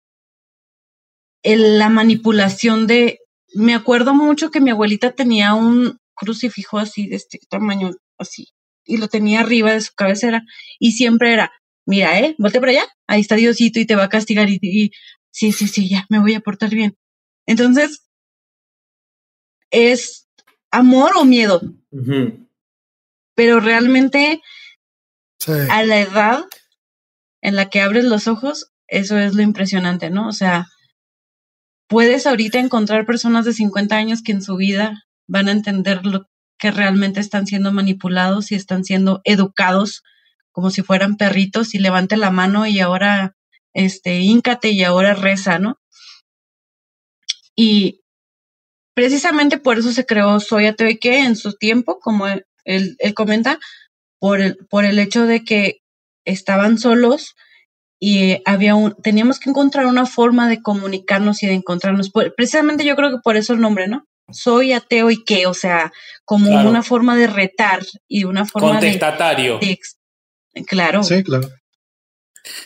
[1.43, 3.19] la manipulación de,
[3.55, 8.49] me acuerdo mucho que mi abuelita tenía un crucifijo así, de este tamaño, así,
[8.85, 10.45] y lo tenía arriba de su cabecera,
[10.79, 11.53] y siempre era,
[11.87, 14.91] mira, eh, volte para allá, ahí está Diosito y te va a castigar, y, y
[15.31, 16.97] sí, sí, sí, ya, me voy a portar bien.
[17.47, 18.05] Entonces,
[19.71, 20.29] es
[20.71, 21.61] amor o miedo.
[23.35, 24.43] Pero realmente
[25.49, 26.45] a la edad
[27.43, 30.29] en la que abres los ojos, eso es lo impresionante, ¿no?
[30.29, 30.69] O sea,
[31.89, 36.27] puedes ahorita encontrar personas de 50 años que en su vida van a entender lo
[36.59, 40.03] que realmente están siendo manipulados y están siendo educados
[40.53, 43.37] como si fueran perritos y levante la mano y ahora
[43.73, 45.81] este íncate y ahora reza, ¿no?
[47.57, 48.03] Y
[48.95, 53.59] precisamente por eso se creó Soya TV en su tiempo, como él, él comenta,
[54.19, 55.81] por el, por el hecho de que
[56.25, 57.35] estaban solos
[58.01, 62.11] y había un, teníamos que encontrar una forma de comunicarnos y de encontrarnos.
[62.37, 64.05] precisamente yo creo que por eso el nombre, ¿no?
[64.31, 65.93] Soy ateo y qué, o sea,
[66.25, 69.59] como una forma de retar y una forma Contestatario.
[69.59, 69.79] de...
[70.67, 71.03] claro.
[71.03, 71.49] Sí, claro.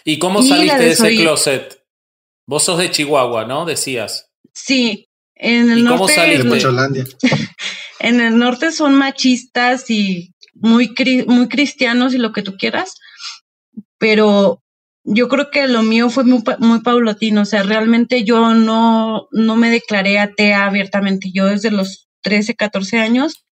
[0.05, 1.85] ¿Y cómo saliste de, ese closet?
[2.47, 3.65] Vos sos de Chihuahua, ¿no?
[3.65, 4.31] Decías.
[4.55, 5.99] Sí, en el norte.
[5.99, 7.05] ¿Cómo saliste?
[8.01, 10.95] en el norte son machistas y muy,
[11.27, 12.95] muy cristianos y lo que tú quieras,
[13.99, 14.63] pero
[15.05, 19.57] yo creo que lo mío fue muy, muy paulatino, o sea, realmente yo no, no
[19.57, 23.45] me declaré atea abiertamente, yo desde los 13, 14 años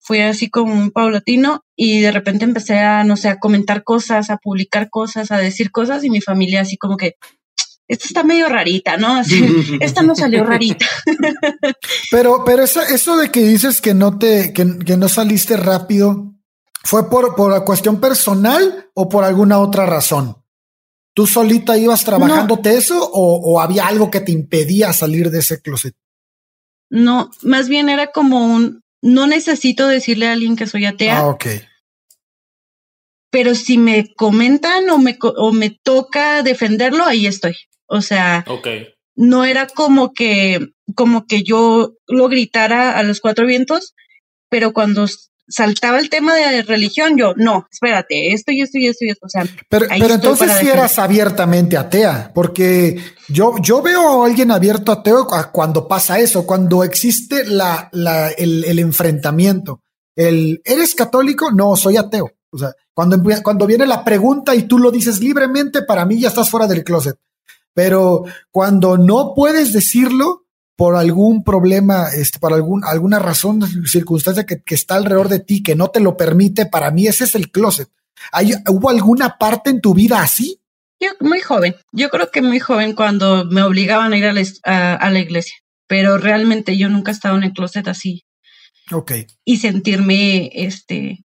[0.00, 4.30] fui así como un paulatino y de repente empecé a, no sé, a comentar cosas,
[4.30, 7.14] a publicar cosas, a decir cosas y mi familia así como que,
[7.88, 9.16] esta está medio rarita, ¿no?
[9.16, 9.42] Así,
[9.80, 10.86] esta no salió rarita.
[12.10, 16.34] pero, pero eso, eso de que dices que no te, que, que no saliste rápido,
[16.84, 20.36] ¿fue por, por la cuestión personal o por alguna otra razón?
[21.14, 25.60] ¿Tú solita ibas trabajándote eso o, o había algo que te impedía salir de ese
[25.60, 25.94] closet?
[26.90, 31.18] No, más bien era como un, no necesito decirle a alguien que soy atea.
[31.18, 31.46] Ah, ok.
[33.30, 37.56] Pero si me comentan o me, o me toca defenderlo, ahí estoy.
[37.86, 38.44] O sea,
[39.16, 43.94] no era como que, como que yo lo gritara a los cuatro vientos,
[44.48, 45.06] pero cuando
[45.48, 49.26] saltaba el tema de religión, yo, no, espérate, esto y esto y esto y esto.
[49.26, 54.50] O sea, pero, pero entonces si eras abiertamente atea, porque yo, yo veo a alguien
[54.50, 59.82] abierto ateo cuando pasa eso, cuando existe la, la, el, el enfrentamiento.
[60.14, 61.50] El, ¿eres católico?
[61.50, 62.30] No, soy ateo.
[62.50, 66.28] O sea, cuando, cuando viene la pregunta y tú lo dices libremente, para mí ya
[66.28, 67.16] estás fuera del closet.
[67.74, 70.47] Pero cuando no puedes decirlo
[70.78, 75.74] por algún problema, este, por algún, alguna razón, circunstancia que, está alrededor de ti que
[75.74, 77.88] no te lo permite, para mí ese es el closet.
[78.30, 80.62] ¿Hay, ¿Hubo alguna parte en tu vida así?
[81.00, 84.94] Yo muy joven, yo creo que muy joven cuando me obligaban a ir a la,
[84.94, 85.56] a, la iglesia,
[85.88, 88.24] pero realmente yo nunca he estado en el closet así.
[88.92, 89.12] Ok.
[89.44, 91.24] Y sentirme este,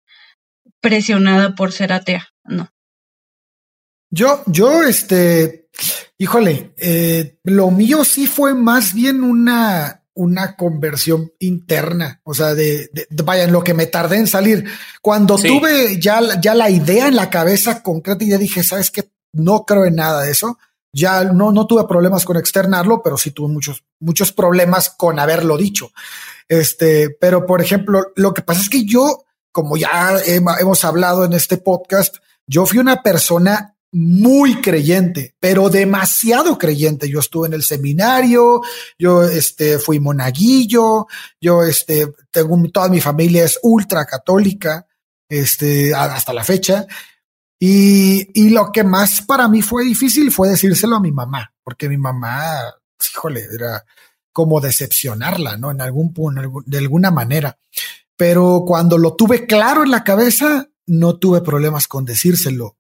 [0.81, 2.69] presionada por ser atea, no.
[4.11, 5.66] Yo, yo, este,
[6.19, 12.91] híjole, eh, lo mío sí fue más bien una, una conversión interna, o sea, de,
[13.25, 14.65] vaya, en lo que me tardé en salir.
[15.03, 19.11] Cuando tuve ya, ya la idea en la cabeza concreta y ya dije, sabes que
[19.33, 20.59] no creo en nada de eso.
[20.93, 25.59] Ya no, no tuve problemas con externarlo, pero sí tuve muchos, muchos problemas con haberlo
[25.59, 25.91] dicho.
[26.49, 31.35] Este, pero por ejemplo, lo que pasa es que yo, como ya hemos hablado en
[31.35, 37.09] este podcast, yo fui una persona muy creyente, pero demasiado creyente.
[37.09, 38.61] Yo estuve en el seminario,
[38.99, 41.07] yo este, fui monaguillo,
[41.41, 44.87] yo este, tengo toda mi familia es ultra católica,
[45.31, 46.87] este, hasta la fecha.
[47.59, 51.89] Y, y lo que más para mí fue difícil fue decírselo a mi mamá, porque
[51.89, 52.75] mi mamá,
[53.15, 53.83] híjole, era
[54.31, 55.71] como decepcionarla, ¿no?
[55.71, 57.57] En algún punto, de alguna manera.
[58.15, 62.77] Pero cuando lo tuve claro en la cabeza, no tuve problemas con decírselo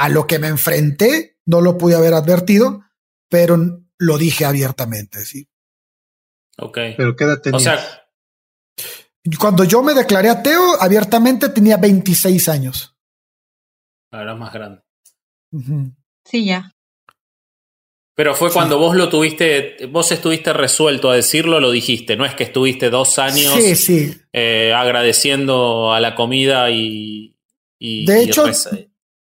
[0.00, 2.86] a lo que me enfrenté, no lo pude haber advertido,
[3.28, 5.46] pero lo dije abiertamente, sí.
[6.56, 6.78] Ok.
[6.96, 7.50] Pero quédate.
[7.52, 7.78] O sea,
[9.38, 12.96] cuando yo me declaré ateo, abiertamente tenía 26 años.
[14.10, 14.80] Era más grande.
[16.24, 16.72] Sí, ya.
[18.14, 22.34] Pero fue cuando vos lo tuviste, vos estuviste resuelto a decirlo, lo dijiste, no es
[22.34, 23.54] que estuviste dos años
[24.32, 27.36] eh, agradeciendo a la comida y...
[27.78, 28.46] de hecho,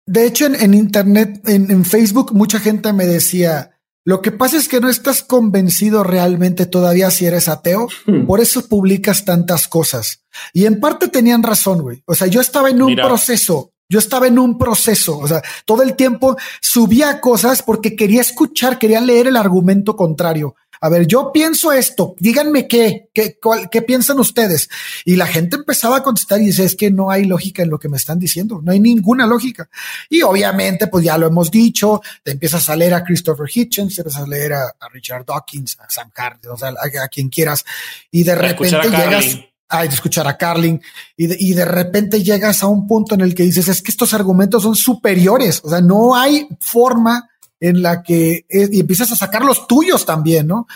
[0.05, 3.71] de hecho, en, Internet, en, Facebook, mucha gente me decía,
[4.03, 8.25] lo que pasa es que no estás convencido realmente todavía si eres ateo, hmm.
[8.25, 10.23] por eso publicas tantas cosas.
[10.53, 12.03] Y en parte tenían razón, güey.
[12.05, 15.83] O sea, yo estaba en un proceso, yo estaba en un proceso, o sea, todo
[15.83, 21.31] el tiempo subía cosas porque quería escuchar, quería leer el argumento contrario a ver, yo
[21.31, 23.37] pienso esto, díganme qué, qué,
[23.69, 24.67] qué piensan ustedes.
[25.05, 27.77] Y la gente empezaba a contestar y dice, es que no hay lógica en lo
[27.77, 29.69] que me están diciendo, no hay ninguna lógica.
[30.09, 34.01] Y obviamente, pues ya lo hemos dicho, te empiezas a leer a Christopher Hitchens, te
[34.01, 37.63] empiezas a leer a, Richard Dawkins, a Sam Hardy, o sea, a, quien quieras.
[38.09, 39.37] Y de repente llegas
[39.69, 40.81] a escuchar a Carlin
[41.15, 43.91] y de, y de repente llegas a un punto en el que dices, es que
[43.91, 47.30] estos argumentos son superiores, o sea, no hay forma
[47.61, 50.67] en la que y empiezas a sacar los tuyos también, ¿no?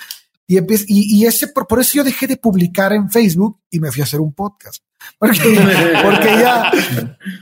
[0.48, 4.02] Y, y, ese, por, por, eso yo dejé de publicar en Facebook y me fui
[4.02, 4.84] a hacer un podcast.
[5.20, 5.60] Porque,
[6.04, 6.72] porque ya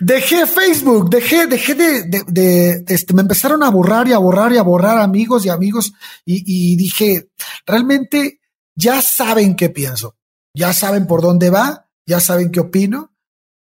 [0.01, 4.51] dejé Facebook, dejé, dejé de, de, de, este, me empezaron a borrar y a borrar
[4.51, 5.93] y a borrar amigos y amigos
[6.25, 7.29] y, y dije,
[7.65, 8.41] realmente
[8.75, 10.17] ya saben qué pienso,
[10.53, 13.13] ya saben por dónde va, ya saben qué opino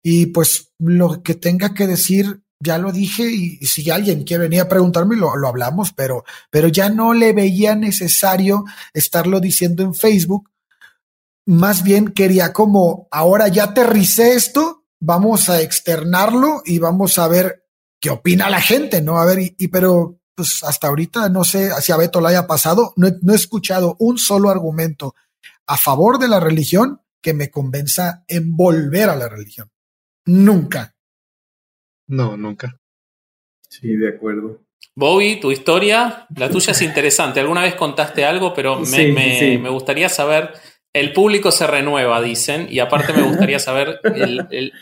[0.03, 4.61] y pues lo que tenga que decir, ya lo dije y, si alguien quiere venir
[4.61, 9.95] a preguntarme, lo, lo hablamos, pero, pero ya no le veía necesario estarlo diciendo en
[9.95, 10.51] Facebook.
[11.47, 17.67] Más bien quería como, ahora ya aterricé esto, vamos a externarlo y vamos a ver
[17.99, 19.19] qué opina la gente, ¿no?
[19.19, 22.93] A ver, y, pero pues hasta ahorita no sé si a Beto le haya pasado,
[22.97, 25.15] no he escuchado un solo argumento
[25.67, 29.71] a favor de la religión que me convenza en volver a la religión.
[30.27, 30.95] Nunca.
[32.11, 32.77] No, nunca.
[33.69, 34.61] Sí, de acuerdo.
[34.97, 37.39] Bobby, tu historia, la tuya es interesante.
[37.39, 40.51] Alguna vez contaste algo, pero me, gustaría saber,
[40.93, 44.73] el público se renueva, dicen, y aparte me gustaría saber el,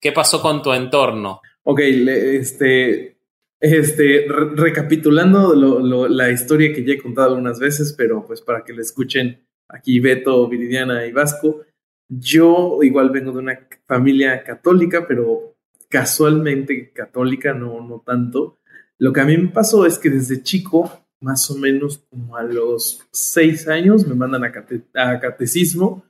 [0.00, 1.40] qué pasó con tu entorno.
[1.64, 3.18] Ok, este,
[3.60, 8.82] este, recapitulando la historia que ya he contado algunas veces, pero pues para que la
[8.82, 11.62] escuchen aquí Beto, Viridiana y Vasco.
[12.08, 15.55] Yo igual vengo de una familia católica, pero
[15.88, 18.58] casualmente católica, no, no tanto.
[18.98, 22.42] Lo que a mí me pasó es que desde chico, más o menos como a
[22.42, 26.04] los seis años, me mandan a, catecismo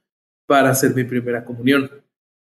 [0.46, 1.90] para hacer mi primera comunión.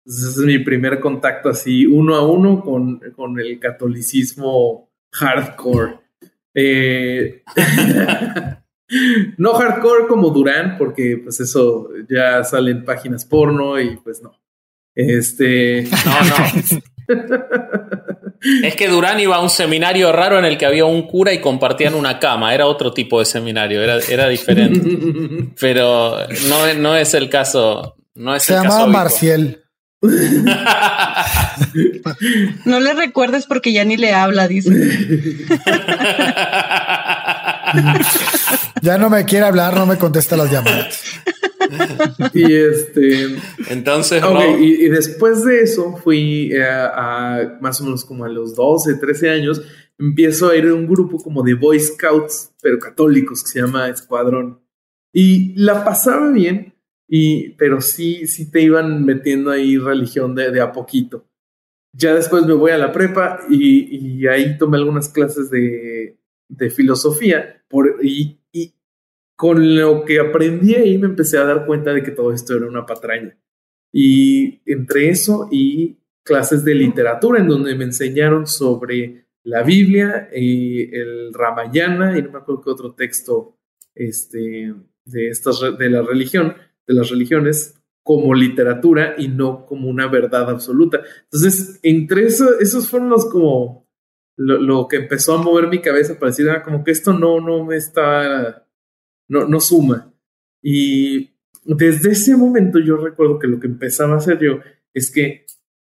[0.04, 6.00] ese es mi primer contacto así uno a uno con, con el catolicismo hardcore.
[6.54, 7.42] Eh,
[9.38, 14.32] No hardcore como Durán, porque pues eso ya salen páginas porno y pues no.
[14.94, 15.88] Este.
[16.04, 16.80] No, no.
[18.62, 21.40] es que Durán iba a un seminario raro en el que había un cura y
[21.40, 22.54] compartían una cama.
[22.54, 25.48] Era otro tipo de seminario, era, era diferente.
[25.60, 27.96] Pero no, no es el caso.
[28.14, 29.60] No es Se llamaba Marcial.
[32.64, 34.70] no le recuerdes porque ya ni le habla, dice.
[38.82, 41.02] ya no me quiere hablar, no me contesta las llamadas.
[42.34, 43.36] y este.
[43.70, 44.22] Entonces,
[44.60, 49.30] y, después de eso fui eh, a, más o menos como a los 12, 13
[49.30, 49.62] años.
[49.98, 53.88] Empiezo a ir a un grupo como de Boy Scouts, pero católicos, que se llama
[53.88, 54.60] Escuadrón.
[55.12, 56.74] Y la pasaba bien,
[57.08, 61.28] y, pero sí, sí te iban metiendo ahí religión de, de a poquito.
[61.92, 66.18] Ya después me voy a la prepa y, y ahí tomé algunas clases de,
[66.48, 68.43] de filosofía por, y, y,
[69.36, 72.66] con lo que aprendí ahí me empecé a dar cuenta de que todo esto era
[72.66, 73.36] una patraña.
[73.92, 80.94] Y entre eso y clases de literatura en donde me enseñaron sobre la Biblia y
[80.94, 83.58] el Ramayana y no me acuerdo qué otro texto
[83.94, 84.74] este,
[85.04, 86.54] de, estas, de la religión,
[86.86, 91.02] de las religiones como literatura y no como una verdad absoluta.
[91.24, 93.88] Entonces, entre eso, esos fueron los como
[94.36, 97.64] lo, que empezó a mover mi cabeza para decir, ah, como que esto no, no
[97.64, 98.63] me está,
[99.28, 100.12] no, no suma.
[100.62, 104.60] Y desde ese momento yo recuerdo que lo que empezaba a hacer yo
[104.92, 105.46] es que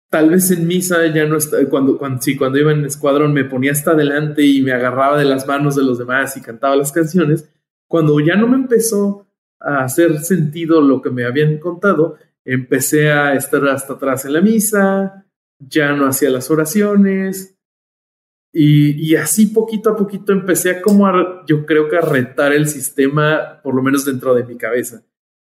[0.10, 3.46] tal vez en misa ya no está, cuando, cuando, sí, cuando iba en escuadrón me
[3.46, 6.92] ponía hasta adelante y me agarraba de las manos de los demás y cantaba las
[6.92, 7.50] canciones,
[7.88, 9.28] cuando ya no me empezó
[9.60, 14.42] a hacer sentido lo que me habían contado, empecé a estar hasta atrás en la
[14.42, 15.26] misa,
[15.60, 17.57] ya no hacía las oraciones,
[18.60, 21.08] y, así poquito a poquito empecé a como
[21.46, 25.04] yo creo que a retar el sistema, por lo menos dentro de mi cabeza.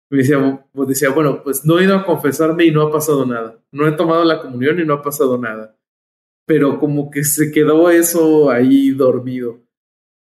[0.09, 3.27] Me decía, pues decía, bueno, pues no he ido a confesarme y no ha pasado
[3.27, 3.59] nada.
[3.71, 5.77] No he tomado la comunión y no ha pasado nada.
[6.47, 9.61] Pero como que se quedó eso ahí dormido.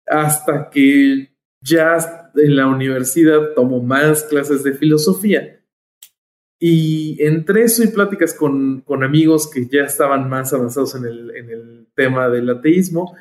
[0.07, 1.99] Hasta que ya
[2.37, 5.56] en la universidad tomo más clases de filosofía
[6.59, 11.37] y entre eso y pláticas con, con amigos que ya estaban más avanzados en el,
[11.37, 13.17] en el, tema del ateísmo,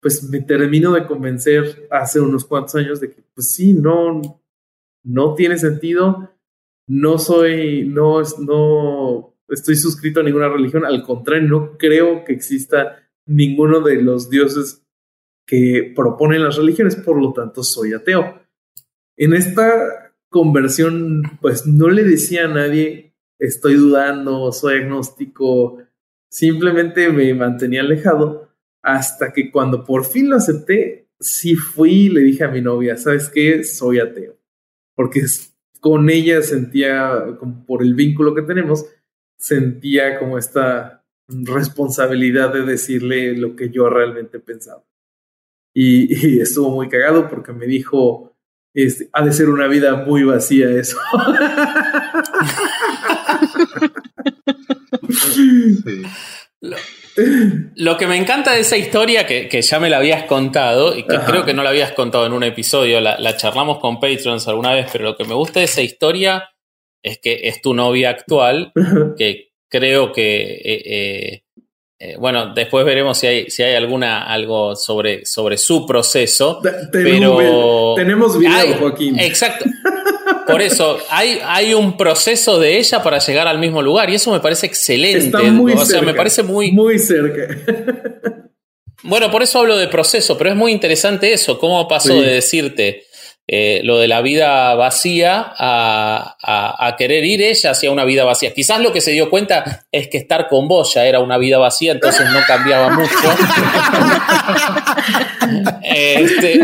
[0.00, 4.20] pues me termino de convencer hace unos cuantos años de que, pues sí, no,
[5.02, 6.30] no tiene sentido,
[6.86, 13.08] no soy, no, no estoy suscrito a ninguna religión, al contrario, no creo que exista
[13.24, 14.82] ninguno de los dioses
[15.46, 18.42] que proponen las religiones, por lo tanto soy ateo.
[19.16, 25.78] En esta conversión, pues no le decía a nadie, estoy dudando, soy agnóstico,
[26.30, 28.48] simplemente me mantenía alejado
[28.82, 32.96] hasta que cuando por fin lo acepté, sí fui y le dije a mi novia,
[32.96, 33.64] ¿sabes qué?
[33.64, 34.36] Soy ateo.
[34.94, 35.22] Porque
[35.80, 38.86] con ella sentía, por el vínculo que tenemos,
[39.36, 44.84] sentía como esta responsabilidad de decirle lo que yo realmente pensaba.
[45.74, 48.37] Y, y estuvo muy cagado porque me dijo,
[48.74, 50.96] este, ha de ser una vida muy vacía eso.
[57.74, 61.18] Lo, que me encanta de esa historia, que, ya me la habías contado, y que
[61.18, 64.88] creo que no la habías contado en un episodio, la, charlamos con Patrons alguna vez,
[64.92, 66.48] pero lo que me gusta de esa historia
[67.02, 68.72] es que es tu novia actual,
[69.16, 71.42] que creo que eh,
[72.18, 76.60] bueno, después veremos si hay, si hay alguna algo sobre, sobre su proceso.
[76.92, 79.18] pero tenemos video, Joaquín.
[79.18, 79.64] Exacto.
[80.46, 84.32] Por eso, hay, hay un proceso de ella para llegar al mismo lugar y eso
[84.32, 85.26] me parece excelente.
[85.26, 86.72] Está muy o sea, me parece muy.
[86.72, 87.54] Muy cerca.
[89.04, 91.58] Bueno, por eso hablo de proceso, pero es muy interesante eso.
[91.60, 93.04] ¿Cómo pasó de decirte
[93.50, 98.52] eh, lo de la vida vacía a, querer ir ella hacia una vida vacía.
[98.52, 101.56] Quizás lo que se dio cuenta es que estar con vos ya era una vida
[101.56, 103.14] vacía, entonces no cambiaba mucho.
[105.82, 106.60] Este,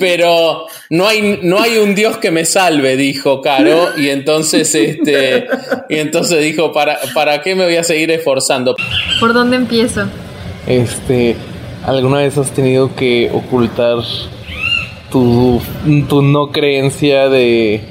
[0.00, 5.46] pero no hay, no hay un Dios que me salve, dijo Caro, y entonces, este,
[5.90, 8.74] y entonces dijo, ¿para, ¿para qué me voy a seguir esforzando?
[9.20, 10.08] ¿Por dónde empiezo?
[10.66, 11.36] Este,
[11.84, 13.98] ¿alguna vez has tenido que ocultar
[15.10, 15.60] tu,
[16.08, 17.82] tu no creencia de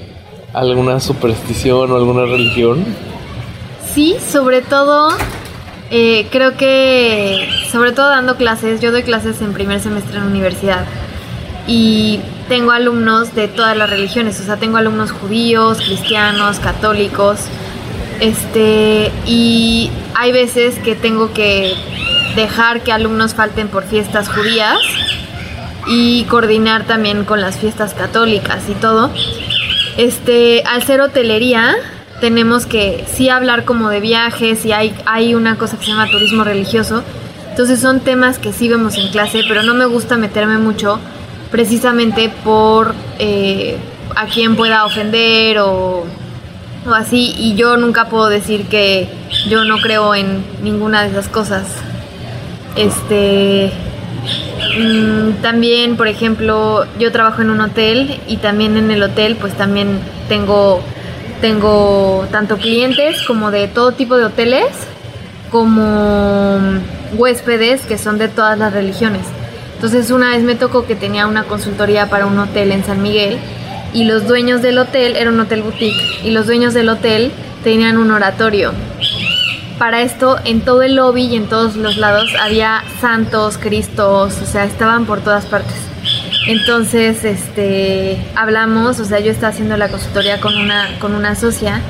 [0.54, 2.86] alguna superstición o alguna religión?
[3.94, 5.10] Sí, sobre todo,
[5.92, 10.86] eh, creo que, sobre todo dando clases, yo doy clases en primer semestre en universidad
[11.68, 17.40] y tengo alumnos de todas las religiones, o sea, tengo alumnos judíos, cristianos, católicos,
[18.20, 21.74] este, y hay veces que tengo que
[22.36, 24.78] dejar que alumnos falten por fiestas judías
[25.88, 29.12] y coordinar también con las fiestas católicas y todo.
[29.98, 31.76] Este, al ser hotelería,
[32.22, 36.10] tenemos que sí hablar como de viajes y hay, hay una cosa que se llama
[36.10, 37.04] turismo religioso.
[37.50, 41.00] Entonces son temas que sí vemos en clase, pero no me gusta meterme mucho
[41.52, 43.78] precisamente por eh,
[44.16, 46.04] a quién pueda ofender o,
[46.86, 47.34] o así.
[47.38, 49.08] Y yo nunca puedo decir que
[49.48, 51.66] yo no creo en ninguna de esas cosas.
[52.76, 53.72] Este,
[54.78, 59.54] Mm, también, por ejemplo, yo trabajo en un hotel y también en el hotel pues
[59.54, 60.82] también tengo,
[61.42, 64.68] tengo tanto clientes como de todo tipo de hoteles
[65.52, 66.60] como
[67.14, 69.22] huéspedes que son de todas las religiones.
[69.76, 73.38] Entonces una vez me tocó que tenía una consultoría para un hotel en San Miguel
[73.94, 77.32] y los dueños del hotel, era un hotel boutique, y los dueños del hotel
[77.64, 78.74] tenían un oratorio
[79.78, 84.46] para esto en todo el lobby y en todos los lados había santos, cristos, o
[84.46, 85.76] sea, estaban por todas partes.
[86.48, 91.82] Entonces, este, hablamos, o sea, yo estaba haciendo la consultoría con una, con una socia,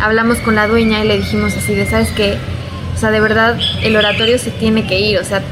[0.00, 2.38] hablamos con la dueña y le dijimos así de, ¿sabes qué?
[2.94, 5.42] O sea, de verdad, el oratorio se tiene que ir, o sea,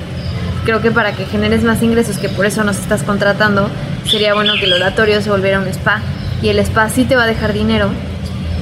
[0.65, 3.69] creo que para que generes más ingresos, que por eso nos estás contratando,
[4.07, 6.01] sería bueno que el oratorio se volviera un spa.
[6.43, 7.91] Y el spa sí te va a dejar dinero,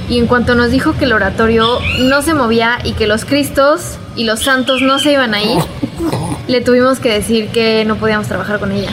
[0.09, 3.97] y en cuanto nos dijo que el oratorio no se movía y que los cristos
[4.15, 5.59] y los santos no se iban a ir,
[6.47, 8.91] le tuvimos que decir que no podíamos trabajar con ella.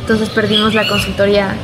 [0.00, 1.54] Entonces perdimos la consultoría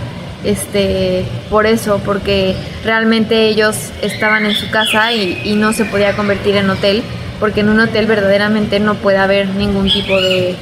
[0.45, 2.55] este, por eso, porque
[2.85, 7.03] realmente ellos estaban en su casa y, no se podía convertir en hotel,
[7.41, 10.55] porque en un hotel verdaderamente no puede haber ningún tipo de,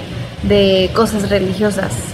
[0.45, 2.12] de cosas religiosas.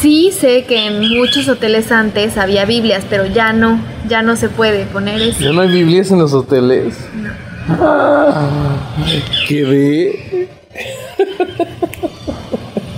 [0.00, 4.48] Sí sé que en muchos hoteles antes había Biblias, pero ya no, ya no se
[4.48, 5.40] puede poner eso.
[5.40, 6.94] ¿Ya no hay Biblias en los hoteles?
[7.14, 7.30] No.
[7.68, 8.92] Ah,
[9.48, 10.48] ¿Qué ve?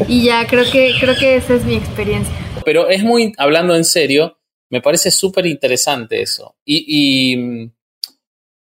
[0.09, 2.35] y ya, creo que, creo que esa es mi experiencia.
[2.65, 4.39] Pero es muy, hablando en serio,
[4.71, 6.57] me parece súper interesante eso.
[6.65, 7.71] Y,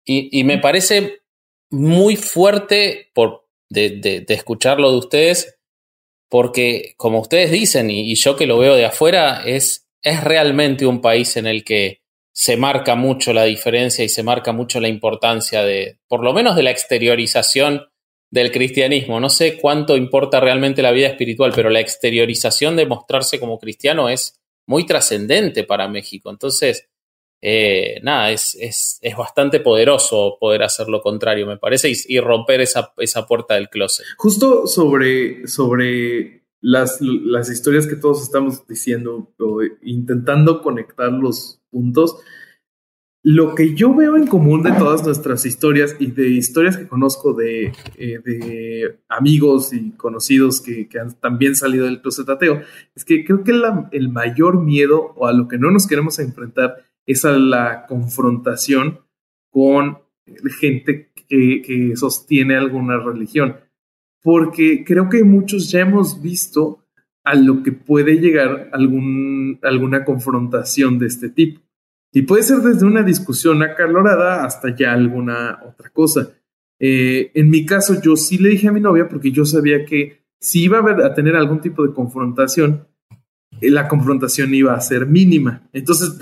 [0.05, 1.21] y, me parece
[1.71, 3.89] muy fuerte por, de,
[4.27, 5.56] de escucharlo de ustedes
[6.29, 11.01] porque como ustedes dicen, y, yo que lo veo de afuera, es, es realmente un
[11.01, 12.01] país en el que
[12.33, 16.55] se marca mucho la diferencia y se marca mucho la importancia de, por lo menos
[16.55, 17.87] de la exteriorización
[18.29, 19.19] del cristianismo.
[19.19, 24.09] No sé cuánto importa realmente la vida espiritual, pero la exteriorización de mostrarse como cristiano
[24.09, 26.29] es muy trascendente para México.
[26.29, 26.87] Entonces,
[27.41, 32.61] eh, nada, es, es, es, bastante poderoso poder hacer lo contrario, me parece, y, romper
[32.61, 34.05] esa, esa, puerta del closet.
[34.17, 42.17] Justo sobre, sobre las, las historias que todos estamos diciendo, o intentando conectar los puntos,
[43.21, 47.33] lo que yo veo en común de todas nuestras historias y de historias que conozco
[47.33, 52.61] de, eh, de amigos y conocidos que, que, han también salido del closet ateo,
[52.95, 53.51] es que creo que
[53.91, 58.99] el mayor miedo o a lo que no nos queremos enfrentar es la confrontación
[59.49, 59.99] con
[60.59, 63.55] gente que, sostiene alguna religión.
[64.21, 66.83] Porque creo que muchos ya hemos visto
[67.23, 71.61] a lo que puede llegar alguna confrontación de este tipo.
[72.13, 76.29] Y puede ser desde una discusión acalorada hasta ya alguna otra cosa.
[76.79, 80.23] Eh, en mi caso, yo sí le dije a mi novia porque yo sabía que
[80.39, 82.87] si iba a, tener algún tipo de confrontación,
[83.61, 85.67] la confrontación iba a ser mínima.
[85.73, 86.17] Entonces,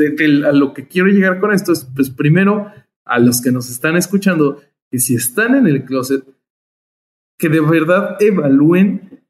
[0.45, 2.71] a lo que quiero llegar con esto es, pues primero,
[3.05, 6.23] a los que nos están escuchando, que si están en el closet,
[7.37, 9.25] que de verdad evalúen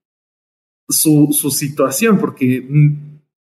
[0.87, 2.67] su, su situación, porque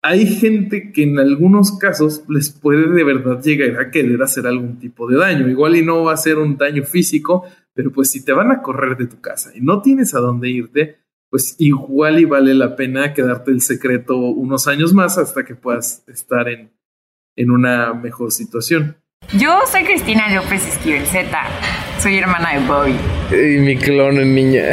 [0.03, 4.79] hay gente que en algunos casos les puede de verdad llegar a querer hacer algún
[4.79, 5.49] tipo de daño.
[5.49, 7.45] Igual y no va a ser un daño físico,
[7.75, 10.49] pero pues si te van a correr de tu casa y no tienes a dónde
[10.49, 10.99] irte,
[11.31, 16.05] pues igual y vale la pena quedarte el secreto unos años más hasta que puedas
[16.09, 16.73] estar en,
[17.37, 18.97] en una mejor situación.
[19.33, 21.29] Yo soy Cristina López Esquivel Z.
[21.99, 22.95] Soy hermana de Bobby.
[23.33, 24.65] Y mi clon niña.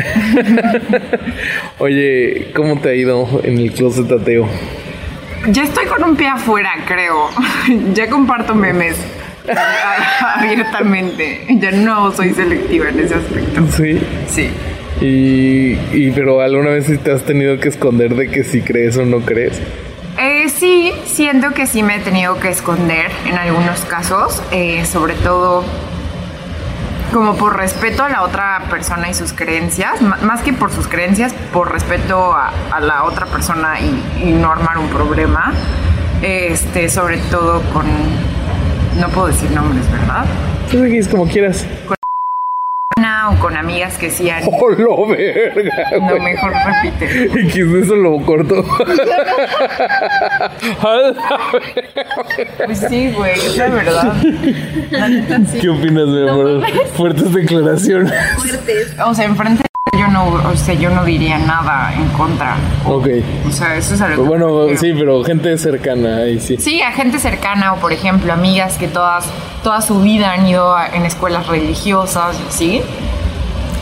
[1.79, 4.47] Oye, ¿cómo te ha ido en el closet ateo?
[5.49, 7.29] Ya estoy con un pie afuera, creo.
[7.93, 8.95] ya comparto memes
[10.35, 11.47] abiertamente.
[11.59, 13.65] Ya no soy selectiva en ese aspecto.
[13.71, 13.99] Sí.
[14.27, 14.49] Sí.
[15.01, 19.05] Y, y pero alguna vez te has tenido que esconder de que si crees o
[19.05, 19.59] no crees.
[20.19, 25.15] Eh, sí, siento que sí me he tenido que esconder en algunos casos, eh, sobre
[25.15, 25.63] todo
[27.11, 31.33] como por respeto a la otra persona y sus creencias, más que por sus creencias,
[31.51, 35.53] por respeto a, la otra persona y, no armar un problema,
[36.21, 37.85] este, sobre todo con,
[38.99, 40.25] no puedo decir nombres, ¿verdad?
[40.71, 41.65] Pues como quieras
[43.29, 44.43] o con amigas que decían.
[44.45, 45.89] ¡Oh, lo verga!
[45.99, 47.29] No, mejor repite.
[47.39, 48.65] ¿Y qué eso lo corto?
[52.65, 54.13] pues sí, güey, es la verdad.
[55.61, 56.63] ¿Qué opinas, mi amor?
[56.95, 58.13] Fuertes declaraciones.
[58.37, 58.95] Fuertes.
[59.05, 59.63] O sea, enfrente
[59.97, 62.55] yo no, o sea, yo no diría nada en contra.
[62.85, 63.07] Ok.
[63.47, 66.57] O sea, eso es algo Bueno, sí, pero gente cercana, ahí sí.
[66.57, 69.25] Sí, a gente cercana, o por ejemplo, amigas que todas,
[69.63, 72.81] toda su vida han ido en escuelas religiosas, ¿sí?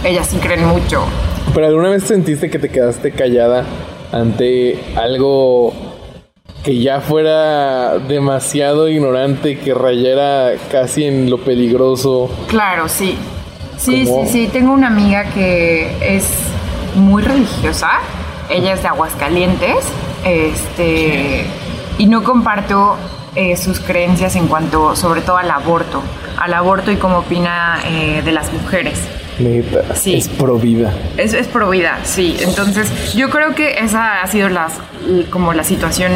[0.04, 1.06] Ellas sí creen mucho.
[1.54, 3.66] ¿Pero alguna vez sentiste que te quedaste callada
[4.12, 5.74] ante algo
[6.64, 12.30] que ya fuera demasiado ignorante, que rayara casi en lo peligroso?
[12.48, 13.18] Claro, sí.
[13.82, 14.50] Sí, sí, sí.
[14.52, 16.26] Tengo una amiga que es
[16.96, 17.90] muy religiosa.
[18.50, 19.86] Ella es de Aguascalientes.
[20.24, 21.46] Este.
[21.98, 22.96] Y no comparto
[23.36, 26.04] eh, sus creencias en cuanto, sobre todo al aborto.
[26.38, 29.00] Al aborto y cómo opina eh, de las mujeres.
[29.96, 30.16] Sí.
[30.16, 30.94] Es pro vida.
[31.18, 32.38] Es, es pro vida, sí.
[32.42, 34.74] Entonces, yo creo que esa ha sido las,
[35.32, 36.12] como la situación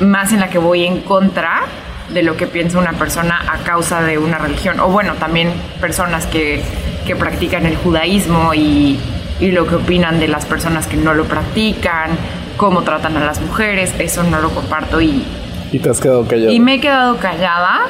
[0.00, 1.64] más en la que voy en contra
[2.10, 4.80] de lo que piensa una persona a causa de una religión.
[4.80, 6.62] O bueno, también personas que,
[7.06, 8.98] que practican el judaísmo y,
[9.40, 12.10] y, lo que opinan de las personas que no lo practican,
[12.56, 15.24] cómo tratan a las mujeres, eso no lo comparto y...
[15.70, 16.50] Y te has quedado callada.
[16.50, 17.80] Y me he quedado callada,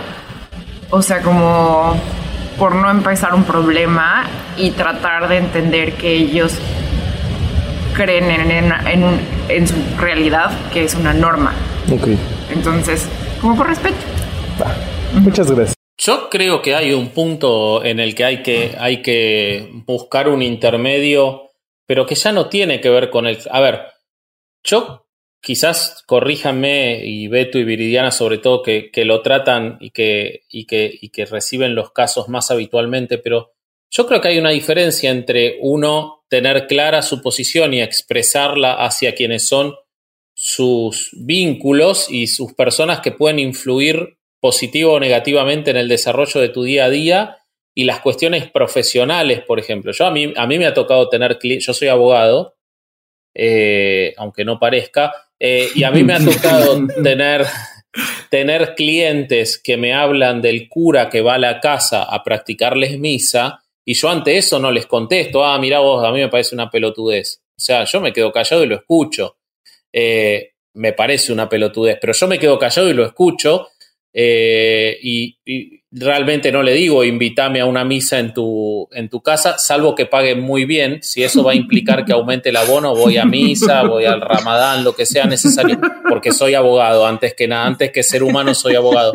[0.91, 1.95] o sea, como
[2.59, 4.25] por no empezar un problema
[4.57, 6.55] y tratar de entender que ellos
[7.95, 11.53] creen en, en, en, su realidad, que es una norma.
[11.91, 12.09] Ok.
[12.51, 13.09] Entonces,
[13.41, 13.97] como por respeto.
[15.15, 15.75] Muchas gracias.
[15.97, 20.43] Yo creo que hay un punto en el que hay que, hay que buscar un
[20.43, 21.51] intermedio,
[21.87, 23.39] pero que ya no tiene que ver con el...
[23.51, 23.81] A ver,
[24.63, 25.09] yo
[25.41, 30.67] quizás corríjanme y Beto y Viridiana sobre todo que, que lo tratan y que, y,
[30.67, 33.53] que, y que reciben los casos más habitualmente, pero
[33.91, 39.15] yo creo que hay una diferencia entre uno tener clara su posición y expresarla hacia
[39.15, 39.75] quienes son
[40.41, 46.49] sus vínculos y sus personas que pueden influir positivo o negativamente en el desarrollo de
[46.51, 47.39] tu día a día
[47.75, 49.91] y las cuestiones profesionales, por ejemplo.
[49.91, 52.55] Yo a mí, a mí me ha tocado tener, yo soy abogado,
[53.35, 57.45] eh, aunque no parezca, eh, y a mí me ha tocado tener,
[58.31, 63.65] tener clientes que me hablan del cura que va a la casa a practicarles misa
[63.85, 66.71] y yo ante eso no les contesto, ah, mira vos, a mí me parece una
[66.71, 67.43] pelotudez.
[67.57, 69.38] O sea, yo me quedo callado y lo escucho.
[69.93, 73.69] Eh, me parece una pelotudez, pero yo me quedo callado y lo escucho
[74.13, 75.37] eh, y,
[75.91, 80.05] realmente no le digo invítame a una misa en tu, en tu casa, salvo que
[80.05, 81.03] pague muy bien.
[81.03, 84.85] Si eso va a implicar que aumente el abono, voy a misa, voy al ramadán,
[84.85, 85.79] lo que sea necesario,
[86.09, 89.13] porque soy abogado, antes que nada, antes que ser humano soy abogado.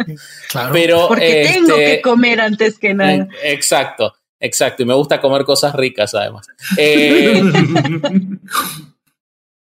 [0.71, 3.28] Pero, porque tengo que este, comer antes que nada.
[3.43, 4.13] Exacto.
[4.39, 6.47] Exacto, y me gusta comer cosas ricas además.
[6.78, 7.41] Eh,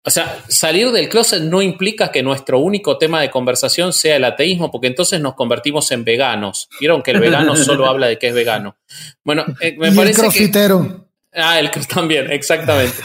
[0.03, 4.23] o sea, salir del closet no implica que nuestro único tema de conversación sea el
[4.23, 6.69] ateísmo, porque entonces nos convertimos en veganos.
[6.79, 8.77] Vieron que el vegano solo habla de que es vegano.
[9.23, 10.75] Bueno, eh, me parece el que.
[11.33, 12.97] Ah, el también, exactamente.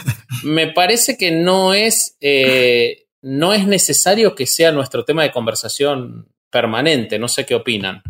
[0.43, 6.27] me parece que no es, eh, no es necesario que sea nuestro tema de conversación
[6.49, 7.19] permanente.
[7.19, 8.01] No sé qué opinan.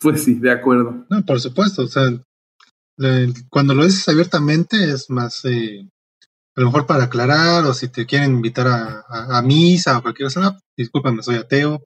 [0.00, 1.06] Pues sí, de acuerdo.
[1.08, 1.82] No, por supuesto.
[1.84, 2.10] O sea,
[3.48, 5.88] cuando lo dices abiertamente es más eh,
[6.60, 10.60] a lo mejor para aclarar o si te quieren invitar a, misa o cualquier cosa,
[10.76, 11.82] discúlpame, soy ateo,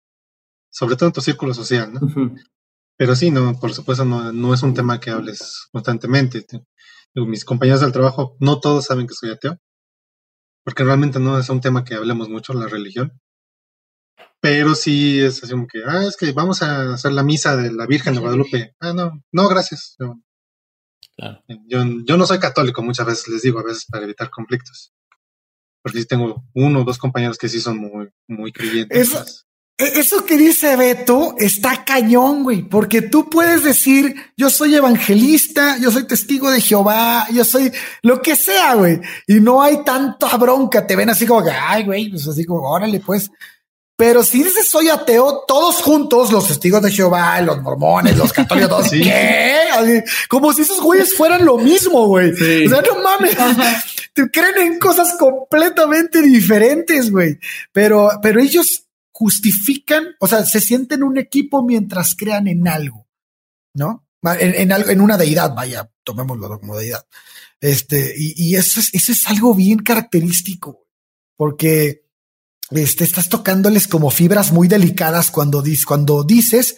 [0.68, 2.01] sobre todo en tu círculo social, ¿no?
[2.97, 6.45] Pero sí, no, por supuesto, no, no es un tema que hables constantemente.
[7.14, 9.59] Mis compañeros del trabajo, no todos saben que soy ateo,
[10.64, 13.12] porque realmente no es un tema que hablemos mucho, la religión.
[14.41, 17.72] Pero sí es así como que, ah, es que vamos a hacer la misa de
[17.72, 18.75] la Virgen de Guadalupe.
[18.81, 19.95] Ah, no, no, gracias.
[20.01, 20.16] Yo,
[21.67, 24.93] yo no soy católico, muchas veces les digo, a veces para evitar conflictos.
[25.83, 29.45] Porque sí tengo uno o dos compañeros que sí son muy, muy creyentes.
[29.77, 35.79] E-, eso que dice Beto está cañón, güey, porque tú puedes decir, yo soy evangelista,
[35.79, 40.37] yo soy testigo de Jehová, yo soy lo que sea, güey, y no hay tanta
[40.37, 43.31] bronca, te ven así como que, ay, güey, pues así como, órale, pues.
[43.97, 48.88] Pero si dices soy ateo, todos juntos, los testigos de Jehová, los mormones, los católicos,
[48.90, 50.05] ¿qué?
[50.28, 52.32] como si esos güeyes fueran lo mismo, güey.
[52.32, 53.36] O sea, no mames.
[54.12, 57.38] Te creen en cosas completamente diferentes, güey.
[57.72, 63.07] Pero, pero ellos justifican, o sea, se sienten un equipo mientras crean en algo,
[63.74, 64.05] ¿no?
[64.22, 67.07] En, en, algo, en una deidad, vaya, tomémoslo como deidad.
[67.61, 70.86] Este, y, y eso, es, eso es algo bien característico,
[71.36, 72.04] porque
[72.71, 76.77] este, estás tocándoles como fibras muy delicadas cuando, dices, cuando dices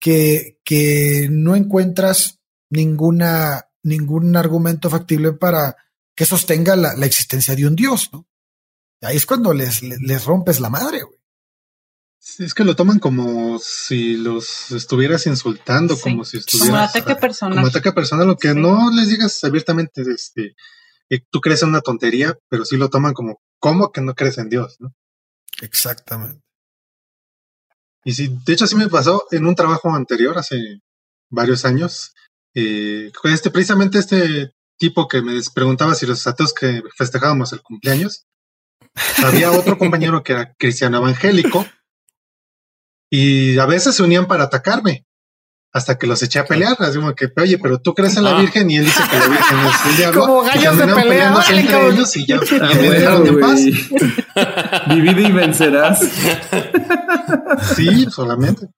[0.00, 5.76] que, que no encuentras ninguna, ningún argumento factible para
[6.14, 8.26] que sostenga la, la existencia de un Dios, ¿no?
[9.00, 11.18] Ahí es cuando les, les, les rompes la madre, güey
[12.38, 16.70] es que lo toman como si los estuvieras insultando, como si estuvieras.
[16.70, 17.56] Como ataque personal.
[17.56, 20.54] Como ataque personal, lo que no les digas abiertamente, este,
[21.30, 24.48] tú crees en una tontería, pero sí lo toman como, ¿cómo que no crees en
[24.48, 24.76] Dios?
[24.80, 24.94] ¿no?
[25.62, 26.40] Exactamente.
[28.04, 30.80] Y sí, de hecho, sí me pasó en un trabajo anterior, hace
[31.30, 32.14] varios años,
[32.54, 38.26] eh, este, precisamente este tipo que me preguntaba si los ateos que festejábamos el cumpleaños,
[39.24, 41.66] había otro compañero que era cristiano evangélico
[43.10, 45.07] y a veces se unían para atacarme
[45.72, 48.40] hasta que los eché a pelear, así como que, oye, pero tú crees en la
[48.40, 50.20] Virgen y él dice que la Virgen es el diablo.
[50.20, 53.60] Como gallos de pelea, entre ellos y ya ah, me dejaron en paz.
[54.88, 56.00] Divide y vencerás.
[57.76, 58.68] sí, solamente.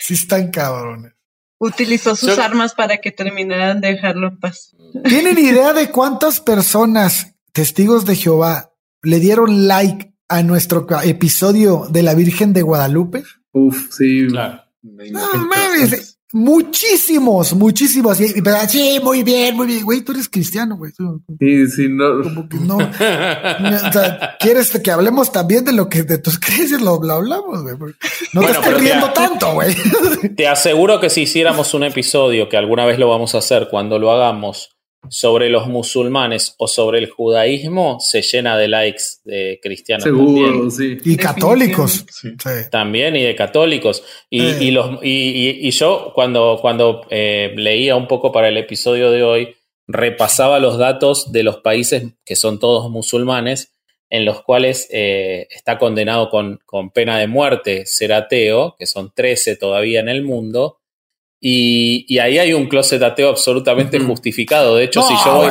[0.00, 1.12] sí están cabrones.
[1.58, 4.76] Utilizó sus armas para que terminaran de dejarlo en paz.
[5.04, 12.02] ¿Tienen idea de cuántas personas, testigos de Jehová, le dieron like a nuestro episodio de
[12.02, 13.24] la Virgen de Guadalupe?
[13.54, 14.26] Uf, sí.
[14.28, 14.60] Claro.
[14.82, 18.18] No mames, muchísimos, muchísimos.
[18.18, 18.34] Sí,
[18.68, 19.84] sí, muy bien, muy bien.
[19.84, 20.92] Güey, tú eres cristiano, güey.
[21.38, 22.22] Sí, sí, no.
[22.22, 22.76] Como que no.
[22.76, 27.94] o sea, quieres que hablemos también de lo que de tus creencias lo, hablamos, güey.
[28.34, 29.74] No te estás riendo tanto, güey.
[30.36, 33.98] Te aseguro que si hiciéramos un episodio, que alguna vez lo vamos a hacer cuando
[33.98, 34.73] lo hagamos,
[35.08, 40.04] sobre los musulmanes o sobre el judaísmo se llena de likes de cristianos.
[40.04, 40.98] Seguro, sí.
[41.04, 42.04] Y católicos.
[42.70, 44.02] También, y de católicos.
[44.30, 44.72] Y, eh.
[44.72, 50.58] los, y, yo cuando, cuando eh, leía un poco para el episodio de hoy, repasaba
[50.58, 53.72] los datos de los países que son todos musulmanes,
[54.10, 59.12] en los cuales eh, está condenado con, con pena de muerte ser ateo, que son
[59.14, 60.78] 13 todavía en el mundo,
[61.46, 64.76] y, ahí hay un closet ateo absolutamente justificado.
[64.76, 65.50] De hecho, si, yo voy,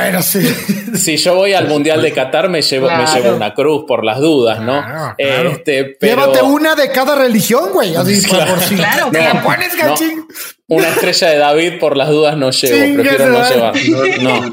[0.98, 4.20] si yo voy al Mundial de Qatar, me llevo, me llevo una cruz por las
[4.20, 4.84] dudas, ¿no?
[5.20, 7.94] Este, Llévate una de cada religión, güey.
[8.28, 10.26] claro, por si claro, te la pones, gachín.
[10.68, 13.76] una estrella de David por las dudas no llevo, prefiero no llevar.
[14.20, 14.52] No,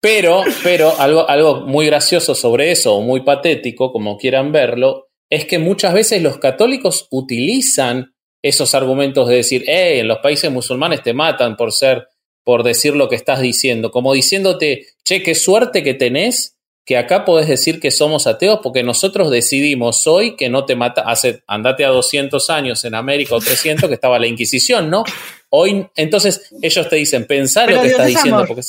[0.00, 5.46] Pero, pero algo, algo muy gracioso sobre eso, o muy patético, como quieran verlo, es
[5.46, 8.12] que muchas veces los católicos utilizan
[8.42, 12.08] esos argumentos de decir, eh, en los países musulmanes te matan por ser,
[12.44, 16.58] por decir lo que estás diciendo, como diciéndote, che, qué suerte que tenés
[16.88, 21.02] que acá podés decir que somos ateos porque nosotros decidimos hoy que no te mata,
[21.02, 25.04] hace, andate a 200 años en América o 300 que estaba la Inquisición, ¿no?
[25.50, 28.62] Hoy, entonces ellos te dicen, pensá lo que estás diciendo, porque,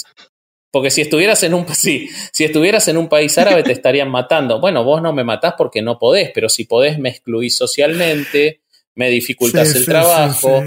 [0.69, 2.09] porque, si estuvieras en un si
[2.39, 4.59] estuvieras en un país árabe te estarían matando.
[4.59, 8.59] Bueno, vos no me matás porque no podés, pero si podés me excluís socialmente,
[8.99, 10.61] me dificultas el trabajo.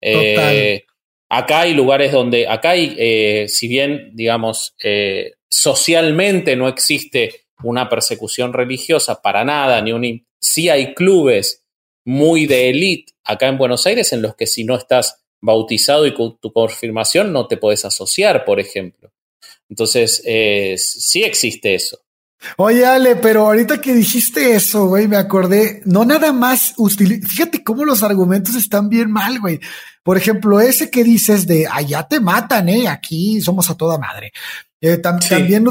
[0.00, 0.84] Eh,
[1.28, 7.88] acá hay lugares donde, acá hay, eh, si bien, digamos, eh, socialmente no existe una
[7.88, 10.26] persecución religiosa para nada, ni un...
[10.40, 11.64] Sí hay clubes
[12.04, 16.14] muy de élite acá en Buenos Aires en los que si no estás bautizado y
[16.14, 19.12] con tu confirmación no te puedes asociar, por ejemplo.
[19.68, 20.22] Entonces,
[20.76, 22.00] sí existe eso.
[22.56, 26.74] Oye, Ale, pero ahorita que dijiste eso, güey, me acordé, no nada más,
[27.26, 29.60] fíjate cómo los argumentos están bien mal, güey.
[30.02, 34.32] Por ejemplo, ese que dices de allá te matan, eh, aquí somos a toda madre.
[34.80, 35.64] Eh, también,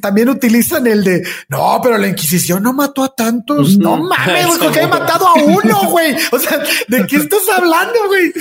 [0.00, 3.78] también utilizan el de no, pero la Inquisición no mató a tantos.
[3.78, 6.14] No mames, porque he matado a uno, güey.
[6.30, 8.32] O sea, ¿de qué estás hablando, güey?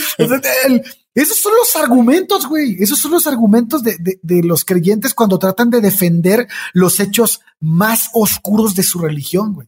[1.21, 2.77] Esos son los argumentos, güey.
[2.79, 8.09] Esos son los argumentos de, de, los creyentes cuando tratan de defender los hechos más
[8.13, 9.67] oscuros de su religión, güey.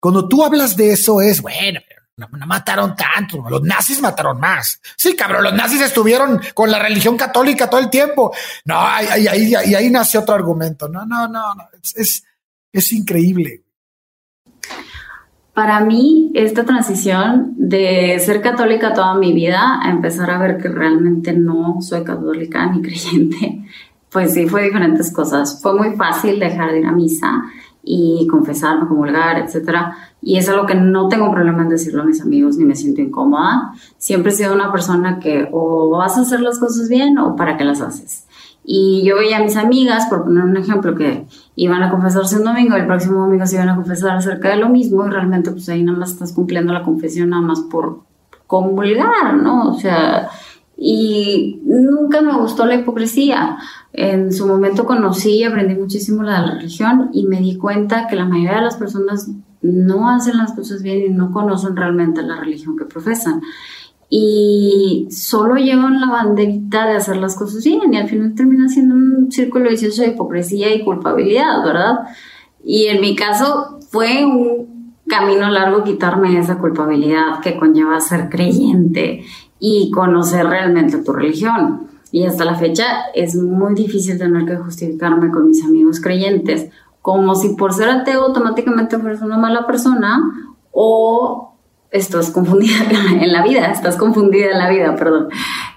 [0.00, 1.80] Cuando tú hablas de eso es, bueno,
[2.16, 4.80] no, mataron tanto, los nazis mataron más.
[4.96, 8.34] Sí, cabrón, los nazis estuvieron con la religión católica todo el tiempo.
[8.64, 10.88] No, ahí, ahí, ahí, ahí otro argumento.
[10.88, 11.68] No, no, no, no.
[11.94, 12.24] Es,
[12.72, 13.64] es, increíble.
[15.60, 20.68] Para mí, esta transición de ser católica toda mi vida a empezar a ver que
[20.68, 23.62] realmente no soy católica ni creyente,
[24.10, 25.60] pues sí, fue diferentes cosas.
[25.60, 27.42] Fue muy fácil dejar de ir a misa
[27.82, 29.94] y confesarme, comulgar, etcétera.
[30.22, 33.02] Y es algo que no tengo problema en decirlo a mis amigos ni me siento
[33.02, 33.74] incómoda.
[33.98, 37.58] Siempre he sido una persona que o vas a hacer las cosas bien o para
[37.58, 38.26] qué las haces.
[38.64, 42.44] Y yo veía a mis amigas, por poner un ejemplo, que iban a confesarse un
[42.44, 45.68] domingo, el próximo domingo se iban a confesar acerca de lo mismo y realmente pues
[45.68, 48.00] ahí nada más estás cumpliendo la confesión nada más por
[48.46, 49.70] comulgar, ¿no?
[49.70, 50.28] O sea,
[50.76, 53.58] y nunca me gustó la hipocresía.
[53.92, 58.24] En su momento conocí y aprendí muchísimo la religión y me di cuenta que la
[58.24, 59.30] mayoría de las personas
[59.62, 63.42] no hacen las cosas bien y no conocen realmente la religión que profesan.
[64.12, 68.96] Y solo llevan la banderita de hacer las cosas bien y al final termina siendo
[68.96, 72.00] un círculo vicioso de hipocresía y culpabilidad, ¿verdad?
[72.64, 79.24] Y en mi caso fue un camino largo quitarme esa culpabilidad que conlleva ser creyente
[79.60, 81.88] y conocer realmente tu religión.
[82.12, 82.84] Y hasta la fecha
[83.14, 86.68] es muy difícil tener que justificarme con mis amigos creyentes,
[87.02, 90.20] como si por ser ateo automáticamente fueras una mala persona
[90.72, 91.49] o
[91.90, 92.76] estás confundida
[93.20, 95.28] en la vida, estás confundida en la vida, perdón.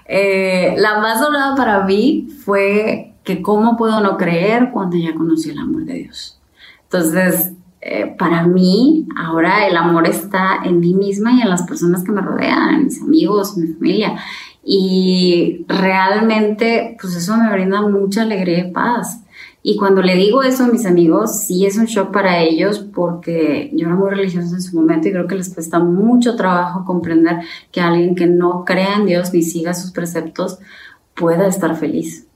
[0.06, 5.50] Eh, la más dolorosa para mí fue que cómo puedo no creer cuando ya conocí
[5.50, 6.38] el amor de Dios.
[6.84, 12.04] Entonces, eh, para mí, ahora el amor está en mí misma y en las personas
[12.04, 14.16] que me rodean, en mis amigos, mi familia.
[14.62, 19.23] Y realmente, pues eso me brinda mucha alegría y paz.
[19.66, 23.70] Y cuando le digo eso a mis amigos, sí es un shock para ellos porque
[23.72, 27.38] yo era muy religiosa en su momento y creo que les cuesta mucho trabajo comprender
[27.72, 30.58] que alguien que no crea en Dios ni siga sus preceptos
[31.14, 32.28] pueda estar feliz.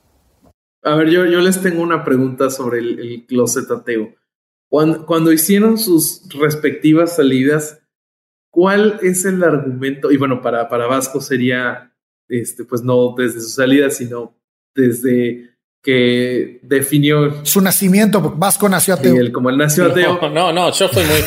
[0.83, 4.14] A ver, yo, yo les tengo una pregunta sobre el, el closet ateo.
[4.70, 7.83] Cuando, hicieron sus respectivas salidas,
[8.51, 10.11] ¿cuál es el argumento?
[10.11, 11.95] Y bueno, para, para Vasco sería,
[12.26, 14.35] este, pues no desde su salida, sino
[14.74, 18.20] desde que definió su nacimiento.
[18.20, 19.16] Vasco nació ateo.
[19.16, 20.18] Él, como él nació ateo.
[20.31, 21.20] No, no, yo fui muy,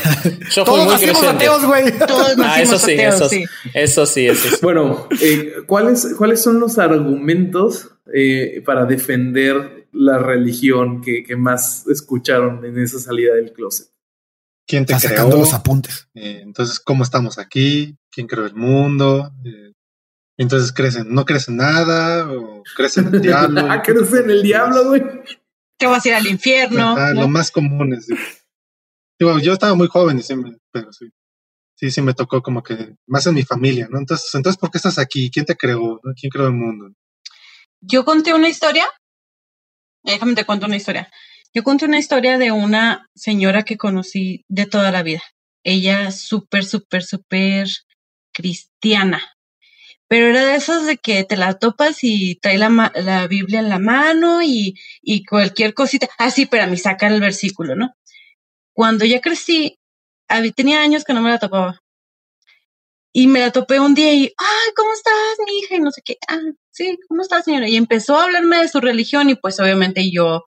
[0.54, 1.97] yo fui muy ateos, güey.
[1.97, 3.45] Todos ah, eso sí, eso, sí.
[3.74, 4.56] eso sí, eso sí.
[4.62, 12.64] Bueno, eh, ¿cuáles, ¿cuáles son los argumentos eh, para defender la religión que, más escucharon
[12.66, 13.88] en esa salida del closet.
[14.66, 15.30] ¿Quién te creó?
[15.30, 16.08] los apuntes.
[16.14, 17.97] Eh, entonces, ¿cómo estamos aquí?
[18.10, 19.32] ¿Quién creó el mundo?
[20.42, 21.14] Eh, entonces, ¿crecen?
[21.14, 22.32] ¿No crecen nada?
[22.32, 23.62] ¿O crecen en el diablo?
[23.70, 25.04] ah, crecen en el diablo, güey.
[25.78, 26.96] ¿Qué vas a ir al infierno?
[27.14, 28.08] Lo más común es...
[29.20, 31.10] Digo, yo estaba muy joven y siempre, pero sí.
[31.76, 33.98] Sí, sí me tocó como que más en mi familia, ¿no?
[33.98, 35.32] Entonces, entonces ¿por qué estás aquí?
[35.32, 36.00] ¿Quién te creó?
[36.20, 36.94] ¿Quién creó el mundo?
[37.82, 38.86] Yo conté una historia
[40.04, 41.12] Déjame te cuento una historia.
[41.54, 45.22] Yo conté una historia de una señora que conocí de toda la vida.
[45.64, 47.68] Ella súper, súper, súper
[48.34, 49.22] cristiana.
[50.12, 53.70] Pero era de esas de que te la topas y trae la, la Biblia en
[53.70, 56.09] la mano y, y cualquier cosita.
[56.18, 57.93] Ah, sí, pero a mí saca el versículo, ¿no?
[58.74, 59.80] Cuando ya crecí,
[60.53, 61.80] tenía años que no me la topaba.
[63.14, 65.16] Y me la topé un día y, ay, ¿cómo estás,
[65.47, 65.76] mi hija?
[65.76, 66.18] Y no sé qué.
[66.28, 66.41] Ah,
[66.72, 67.70] sí, ¿cómo estás, señora?
[67.70, 70.43] Y empezó a hablarme de su religión y pues obviamente yo,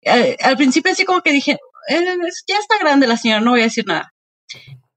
[0.00, 1.58] eh, al principio así como que dije,
[1.90, 2.16] eh,
[2.48, 4.14] ya está grande la señora, no voy a decir nada.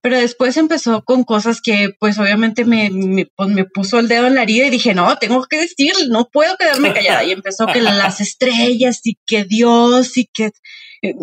[0.01, 4.35] Pero después empezó con cosas que pues obviamente me, pues, me puso el dedo en
[4.35, 7.23] la herida y dije, no, tengo que decir, no puedo quedarme callada.
[7.23, 10.51] Y empezó que las estrellas y que Dios y que...
[11.01, 11.15] Eh,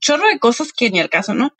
[0.00, 1.54] chorro de cosas que ni al caso, ¿no?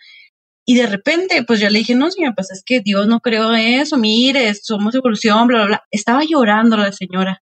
[0.67, 3.55] Y de repente, pues yo le dije, no, señora, pues es que Dios no creó
[3.55, 5.83] eso, mire, somos evolución, bla, bla, bla.
[5.91, 7.43] Estaba llorando la señora.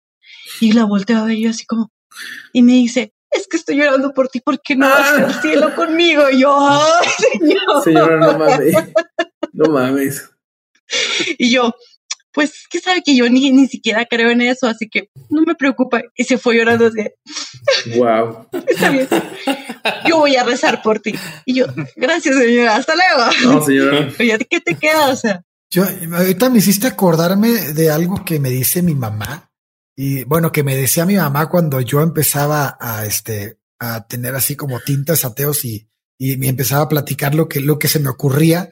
[0.60, 1.90] Y la volteé a ver yo así como,
[2.52, 6.30] y me dice, es que estoy llorando por ti porque no vas al cielo conmigo.
[6.30, 7.84] Y yo, ay, señor.
[7.84, 8.74] Señora, no mames.
[9.52, 10.30] No mames.
[11.38, 11.74] Y yo,
[12.36, 15.54] pues que sabe que yo ni, ni siquiera creo en eso, así que no me
[15.54, 16.02] preocupa.
[16.14, 17.08] Y se fue llorando así.
[17.96, 18.48] Wow.
[18.68, 19.08] Está bien.
[20.06, 21.14] Yo voy a rezar por ti.
[21.46, 21.66] Y yo,
[21.96, 23.54] gracias, señora, hasta luego.
[23.54, 24.08] No, señora.
[24.20, 25.08] Oye, ¿qué te queda?
[25.08, 25.42] O sea.
[25.70, 29.45] Yo, ahorita me hiciste acordarme de algo que me dice mi mamá.
[29.96, 34.54] Y bueno, que me decía mi mamá cuando yo empezaba a este, a tener así
[34.54, 35.88] como tintas ateos y,
[36.18, 38.70] y me empezaba a platicar lo que, lo que se me ocurría.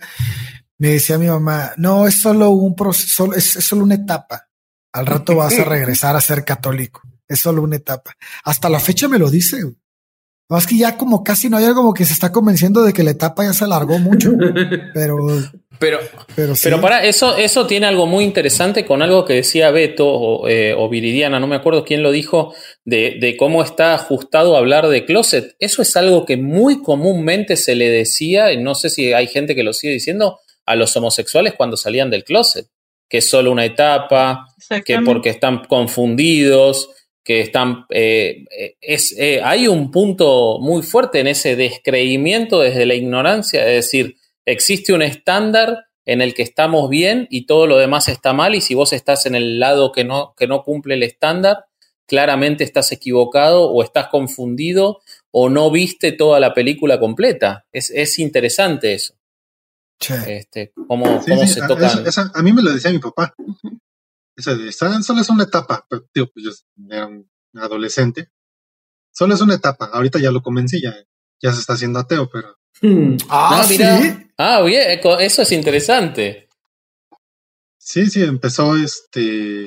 [0.77, 4.49] Me decía mi mamá, no, es solo un proceso, es, es solo una etapa.
[4.93, 7.03] Al rato vas a regresar a ser católico.
[7.27, 8.12] Es solo una etapa.
[8.45, 9.64] Hasta la fecha me lo dice.
[10.51, 13.03] Más que ya como casi no hay algo como que se está convenciendo de que
[13.03, 14.33] la etapa ya se alargó mucho,
[14.95, 15.16] pero
[15.79, 15.99] pero,
[16.62, 20.75] pero, para eso, eso tiene algo muy interesante con algo que decía Beto o, eh,
[20.77, 22.55] o Viridiana, no me acuerdo quién lo dijo,
[22.85, 25.57] de, de, cómo está ajustado hablar de closet.
[25.59, 29.55] Eso es algo que muy comúnmente se le decía, y no sé si hay gente
[29.55, 32.66] que lo sigue diciendo, a los homosexuales cuando salían del closet,
[33.09, 34.47] que es solo una etapa,
[34.85, 36.91] que porque están confundidos,
[37.22, 37.87] que están...
[37.91, 38.45] Eh,
[38.81, 44.16] es, eh, hay un punto muy fuerte en ese descreimiento desde la ignorancia, es decir,
[44.47, 48.61] existe un estándar en el que estamos bien y todo lo demás está mal y
[48.61, 51.66] si vos estás en el lado que no, que no cumple el estándar,
[52.07, 57.66] claramente estás equivocado o estás confundido o no viste toda la película completa.
[57.72, 59.14] Es, es interesante eso.
[60.26, 61.90] Este, cómo, se toca.
[62.34, 63.34] a mí me lo decía mi papá.
[64.36, 65.86] Eso de, solo es una etapa.
[65.88, 66.51] Pero, tío, pues yo
[66.90, 68.28] era un adolescente.
[69.11, 69.86] Solo es una etapa.
[69.86, 70.95] Ahorita ya lo convencí, ya,
[71.40, 73.16] ya se está haciendo ateo, pero Hmm.
[73.28, 74.24] Ah, ah, mira.
[74.39, 76.49] Ah, bien, eso es interesante.
[77.78, 79.66] Sí, sí, empezó este.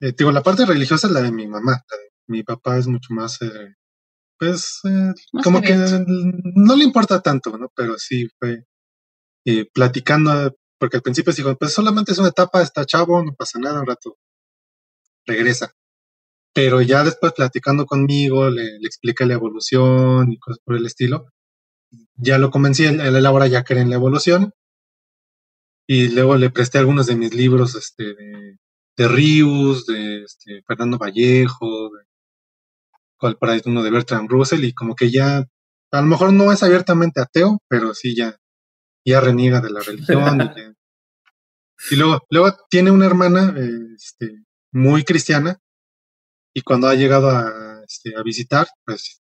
[0.00, 1.82] Eh, digo, la parte religiosa es la de mi mamá.
[2.28, 3.40] mi papá es mucho más.
[3.42, 3.74] Eh,
[4.38, 5.12] pues, eh,
[5.42, 7.70] como que no le importa tanto, ¿no?
[7.74, 8.64] Pero sí fue
[9.74, 13.80] platicando, porque al principio dijo, pues solamente es una etapa, está chavo, no pasa nada,
[13.80, 14.16] un rato
[15.26, 15.72] regresa.
[16.54, 21.33] Pero ya después platicando conmigo, le, le explica la evolución y cosas por el estilo
[22.16, 24.52] ya lo convencí, él, él ahora ya cree en la evolución.
[25.86, 28.58] Y luego le presté algunos de mis libros este, de,
[28.96, 32.04] de Rius, de este, Fernando Vallejo, de,
[33.18, 36.62] cual para uno de Bertrand Russell, y como que ya, a lo mejor no es
[36.62, 38.38] abiertamente ateo, pero sí ya,
[39.04, 40.52] ya reniega de la religión.
[41.90, 43.54] y, luego, luego tiene una hermana
[43.96, 45.58] este, muy cristiana,
[46.54, 49.22] y cuando ha llegado a, este, a visitar, pues,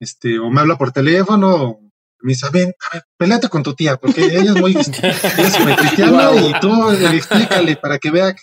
[0.00, 1.80] este, o me habla por teléfono,
[2.20, 4.74] me dice, ven, a ver, peleate con tu tía, porque ella es muy,
[5.76, 8.34] cristiana y tú explícale para que vea.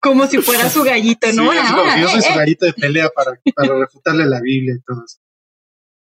[0.00, 1.52] Como si fuera su gallito, ¿no?
[1.52, 5.18] yo soy su gallito de pelea para, para refutarle la Biblia y todo eso.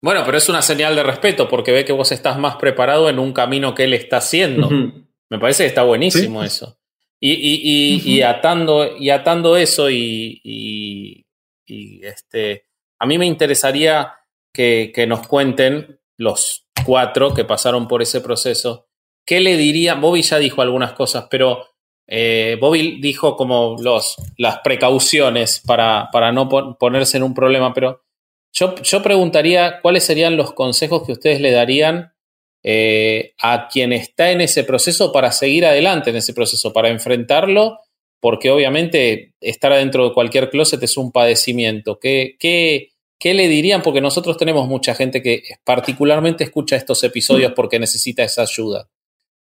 [0.00, 3.18] Bueno, pero es una señal de respeto porque ve que vos estás más preparado en
[3.18, 4.68] un camino que él está haciendo.
[4.68, 6.78] Me parece que está buenísimo eso.
[7.20, 12.66] Y, y, y, atando, y atando eso y, y, este,
[12.98, 14.14] a mí me interesaría
[14.58, 18.88] que, nos cuenten los cuatro que pasaron por ese proceso,
[19.24, 19.94] ¿qué le diría?
[19.94, 21.64] Bobby ya dijo algunas cosas, pero
[22.08, 28.02] eh, Bobby dijo como los, las precauciones para, para no ponerse en un problema, pero
[28.52, 32.14] yo, yo, preguntaría cuáles serían los consejos que ustedes le darían
[32.64, 37.78] eh, a quien está en ese proceso para seguir adelante en ese proceso, para enfrentarlo,
[38.20, 42.00] porque obviamente estar adentro de cualquier closet es un padecimiento.
[42.00, 42.88] ¿Qué, qué,
[43.18, 43.82] ¿Qué le dirían?
[43.82, 48.88] Porque nosotros tenemos mucha gente que particularmente escucha estos episodios porque necesita esa ayuda.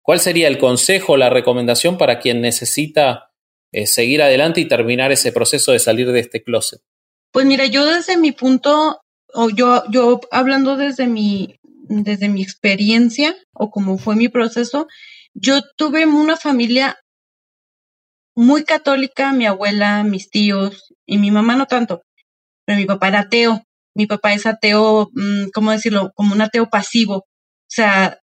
[0.00, 3.32] ¿Cuál sería el consejo, la recomendación para quien necesita
[3.72, 6.80] eh, seguir adelante y terminar ese proceso de salir de este closet?
[7.32, 9.02] Pues mira, yo desde mi punto,
[9.34, 14.86] o yo, yo hablando desde mi, desde mi experiencia o como fue mi proceso,
[15.34, 16.98] yo tuve una familia
[18.34, 22.02] muy católica, mi abuela, mis tíos y mi mamá no tanto,
[22.64, 23.65] pero mi papá era ateo
[23.96, 26.12] mi papá es ateo, mm, ¿cómo decirlo?
[26.14, 27.16] Como un ateo pasivo.
[27.16, 28.18] O sea,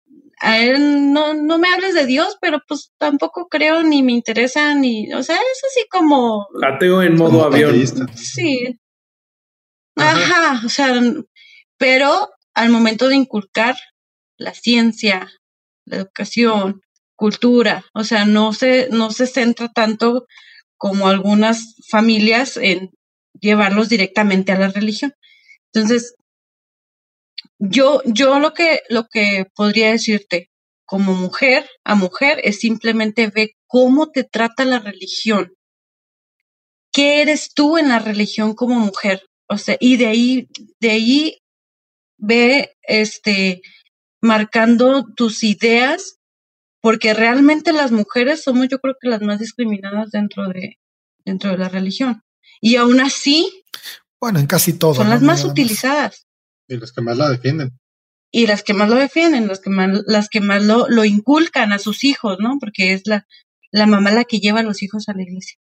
[0.40, 4.74] a él no, no me hables de Dios, pero pues tampoco creo ni me interesa
[4.74, 6.46] ni, o sea, es así como...
[6.62, 7.74] Ateo en modo avión.
[8.14, 8.78] Sí.
[9.96, 10.94] Ajá, o sea,
[11.76, 13.76] pero al momento de inculcar
[14.38, 15.28] la ciencia,
[15.84, 16.80] la educación,
[17.14, 20.26] cultura, o sea, no se, no se centra tanto
[20.76, 22.90] como algunas familias en
[23.40, 25.12] llevarlos directamente a la religión.
[25.72, 26.14] Entonces,
[27.58, 30.50] yo, yo lo que, lo que podría decirte
[30.84, 35.52] como mujer a mujer es simplemente ve cómo te trata la religión.
[36.92, 39.22] ¿Qué eres tú en la religión como mujer?
[39.48, 40.48] O sea, y de ahí,
[40.80, 41.38] de ahí
[42.16, 43.60] ve, este,
[44.20, 46.18] marcando tus ideas,
[46.80, 50.78] porque realmente las mujeres somos, yo creo que las más discriminadas dentro de,
[51.24, 52.22] dentro de la religión.
[52.60, 53.64] Y aún así,
[54.20, 54.94] bueno, en casi todo.
[54.94, 56.26] Son las más utilizadas.
[56.66, 57.78] Y las que más la defienden.
[58.30, 61.72] Y las que más lo defienden, las que más, las que más lo, lo inculcan
[61.72, 62.58] a sus hijos, ¿no?
[62.60, 63.26] Porque es la,
[63.70, 65.58] la mamá la que lleva a los hijos a la iglesia.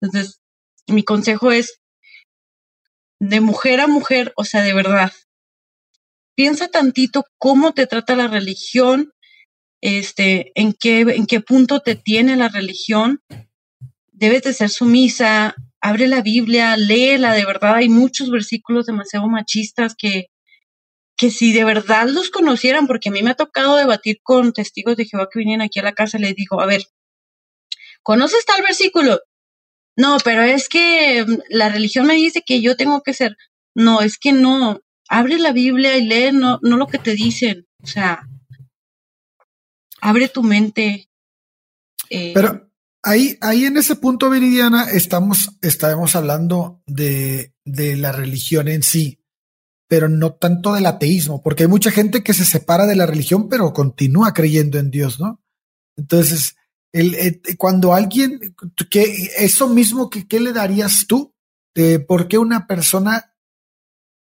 [0.00, 0.42] Entonces,
[0.88, 1.80] mi consejo es
[3.20, 5.12] de mujer a mujer, o sea, de verdad.
[6.34, 9.12] Piensa tantito cómo te trata la religión,
[9.80, 13.22] este, en qué, en qué punto te tiene la religión.
[14.10, 19.94] Debes de ser sumisa, abre la Biblia, léela, de verdad hay muchos versículos demasiado machistas
[19.98, 20.28] que,
[21.16, 24.96] que si de verdad los conocieran, porque a mí me ha tocado debatir con testigos
[24.96, 26.84] de Jehová que vienen aquí a la casa, les digo, a ver,
[28.02, 29.20] ¿conoces tal versículo?
[29.96, 33.36] No, pero es que mm, la religión me dice que yo tengo que ser.
[33.74, 34.80] No, es que no.
[35.08, 37.66] Abre la Biblia y lee no, no lo que te dicen.
[37.82, 38.22] O sea,
[40.00, 41.10] abre tu mente.
[42.08, 42.71] Eh, pero
[43.02, 49.22] ahí, ahí en ese punto, Viridiana, estamos, estamos hablando de, de la religión en sí
[49.92, 53.50] pero no tanto del ateísmo, porque hay mucha gente que se separa de la religión,
[53.50, 55.42] pero continúa creyendo en Dios, ¿no?
[55.98, 56.56] Entonces,
[56.92, 58.40] el, eh, cuando alguien,
[58.88, 61.34] que eso mismo, que, ¿qué le darías tú?
[61.74, 63.34] De ¿Por qué una persona,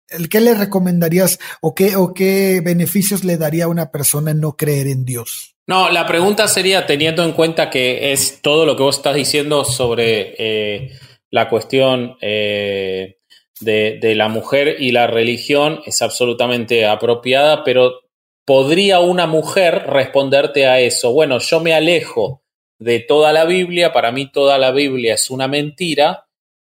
[0.09, 4.57] el qué le recomendarías o qué, o qué beneficios le daría a una persona no
[4.57, 5.55] creer en Dios?
[5.71, 9.63] No, la pregunta sería, teniendo en cuenta que es todo lo que vos estás diciendo
[9.63, 10.91] sobre eh,
[11.29, 13.19] la cuestión eh,
[13.61, 18.01] de, la mujer y la religión es absolutamente apropiada, pero
[18.43, 21.13] ¿podría una mujer responderte a eso?
[21.13, 22.43] Bueno, yo me alejo
[22.77, 26.27] de toda la Biblia, para mí toda la Biblia es una mentira,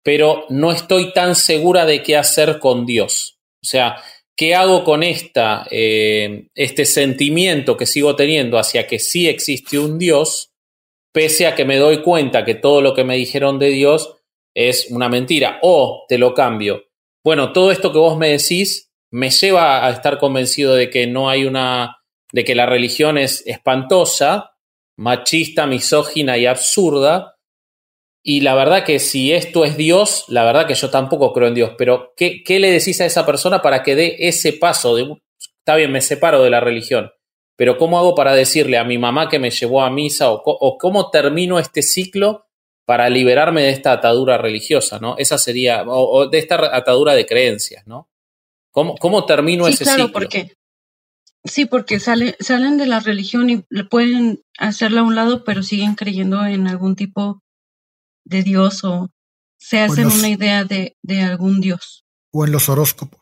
[0.04, 3.40] pero no estoy tan segura de qué hacer con Dios.
[3.56, 3.96] O sea,
[4.36, 9.98] ¿qué hago con esta, eh, este sentimiento que sigo teniendo hacia que sí existe un
[9.98, 10.54] Dios,
[11.12, 14.16] pese a que me doy cuenta que todo lo que me dijeron de Dios
[14.54, 15.60] es una mentira.
[15.62, 16.84] O te lo cambio.
[17.24, 21.30] Bueno, todo esto que vos me decís me lleva a estar convencido de que no
[21.30, 21.98] hay una,
[22.32, 24.56] de que la religión es espantosa,
[24.98, 27.33] machista, misógina y absurda.
[28.26, 31.56] Y la verdad que si esto es Dios, la verdad que yo tampoco creo en
[31.56, 31.72] Dios.
[31.78, 34.96] Pero, ¿qué, qué le decís a esa persona para que dé ese paso?
[34.96, 35.22] De,
[35.60, 37.12] está bien, me separo de la religión.
[37.58, 40.78] Pero ¿cómo hago para decirle a mi mamá que me llevó a misa o, o
[40.78, 42.48] cómo termino este ciclo
[42.86, 45.16] para liberarme de esta atadura religiosa, ¿no?
[45.18, 48.10] Esa sería, o, de esta atadura de creencias, ¿no?
[48.72, 50.54] ¿Cómo, cómo termino sí, ese claro, Porque,
[51.44, 55.96] sí, porque sale, salen de la religión y pueden hacerla a un lado, pero siguen
[55.96, 57.43] creyendo en algún tipo
[58.26, 59.10] de Dios o
[59.58, 62.06] se hacen una idea de, de algún Dios.
[62.32, 63.20] O en los horóscopos.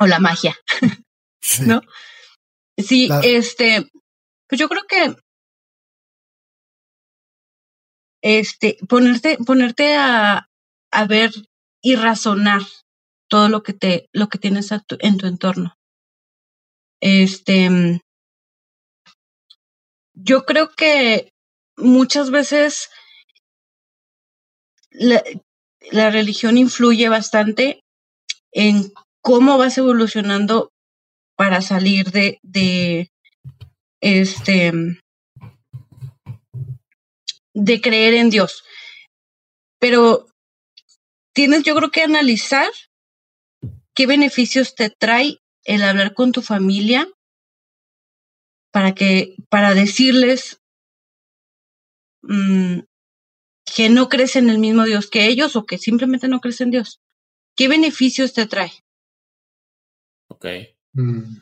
[0.00, 0.56] O la magia.
[1.66, 1.80] ¿No?
[2.76, 3.90] Sí, este,
[4.48, 5.16] pues yo creo que
[8.22, 10.48] este, ponerte, ponerte a,
[10.90, 11.32] a ver
[11.80, 12.62] y razonar
[13.28, 15.76] todo lo que te, lo que tienes en tu entorno.
[17.00, 18.00] Este,
[20.22, 21.32] yo creo que
[21.76, 22.90] muchas veces
[24.90, 25.22] la,
[26.10, 27.82] religión influye bastante
[28.52, 28.92] en
[29.22, 30.72] cómo vas evolucionando
[31.36, 33.10] para salir de, de
[34.00, 34.72] este
[37.54, 38.64] de creer en Dios.
[39.80, 40.26] Pero
[41.32, 42.68] tienes yo creo que analizar
[43.94, 47.08] qué beneficios te trae el hablar con tu familia
[48.78, 50.62] para que para decirles
[52.22, 52.78] mm,
[53.64, 56.70] que no crees en el mismo Dios que ellos o que simplemente no crees en
[56.70, 57.00] Dios.
[57.56, 58.70] ¿Qué beneficios te trae?
[60.28, 60.46] Ok.
[60.92, 61.38] Mm.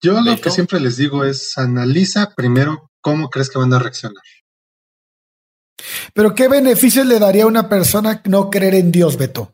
[0.00, 4.22] Yo lo que siempre les digo es analiza primero cómo crees que van a reaccionar.
[6.14, 9.52] Pero ¿qué beneficios le daría a una persona no creer en Dios, Beto?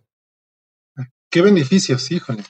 [1.30, 2.44] ¿Qué beneficios, híjole?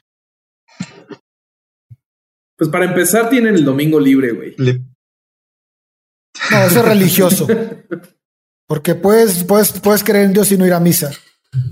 [2.57, 4.55] Pues para empezar tienen el domingo libre, güey.
[4.59, 7.47] No, eso es religioso.
[8.67, 11.13] Porque puedes, puedes, puedes creer en Dios y no ir a misa.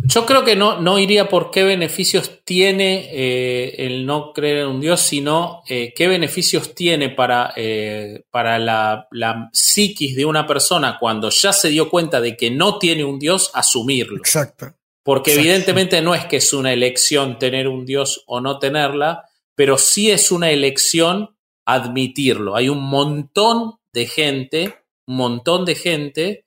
[0.05, 4.67] Yo creo que no, no iría por qué beneficios tiene eh, el no creer en
[4.69, 10.47] un Dios, sino eh, qué beneficios tiene para, eh, para la, la, psiquis de una
[10.47, 14.19] persona cuando ya se dio cuenta de que no tiene un Dios, asumirlo.
[14.19, 14.75] Exacto.
[15.03, 19.79] Porque evidentemente no es que es una elección tener un Dios o no tenerla, pero
[19.79, 22.57] sí es una elección admitirlo.
[22.57, 24.75] Hay un montón de gente,
[25.07, 26.47] un montón de gente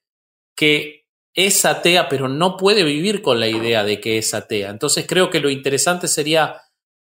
[0.55, 4.69] que es atea, pero no puede vivir con la idea de que es atea.
[4.69, 6.61] Entonces creo que lo interesante sería,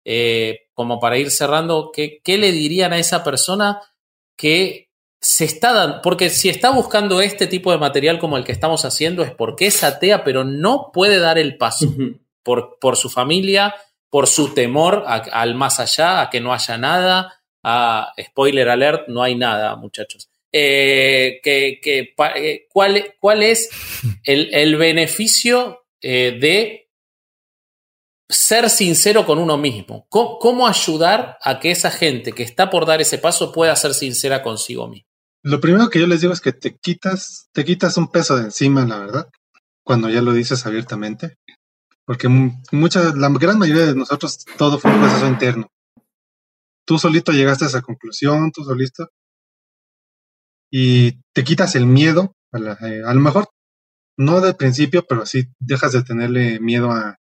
[0.04, 3.80] eh, como para ir cerrando, que, ¿qué le dirían a esa persona
[4.36, 4.90] que
[5.20, 6.02] se está dando?
[6.02, 9.66] Porque si está buscando este tipo de material como el que estamos haciendo es porque
[9.66, 11.92] es atea, pero no puede dar el paso
[12.44, 13.74] por, por su familia,
[14.12, 19.22] por su temor al más allá, a que no haya nada, Ah, spoiler alert, no
[19.22, 20.28] hay nada, muchachos.
[20.50, 21.80] Eh, que,
[22.36, 23.70] eh, ¿cuál, ¿Cuál es
[24.24, 26.90] el, beneficio eh, de
[28.28, 30.06] ser sincero con uno mismo?
[30.08, 34.42] ¿Cómo, ayudar a que esa gente que está por dar ese paso pueda ser sincera
[34.42, 35.08] consigo mismo?
[35.44, 38.44] Lo primero que yo les digo es que te quitas, te quitas un peso de
[38.44, 39.28] encima, la verdad,
[39.84, 41.36] cuando ya lo dices abiertamente.
[42.04, 45.68] Porque mucha, la gran mayoría de nosotros todo fue un proceso interno.
[46.84, 49.08] Tú solito llegaste a esa conclusión, tú solito.
[50.70, 53.48] Y te quitas el miedo, a, eh, lo mejor
[54.16, 57.18] no del principio, pero sí dejas de tenerle miedo a,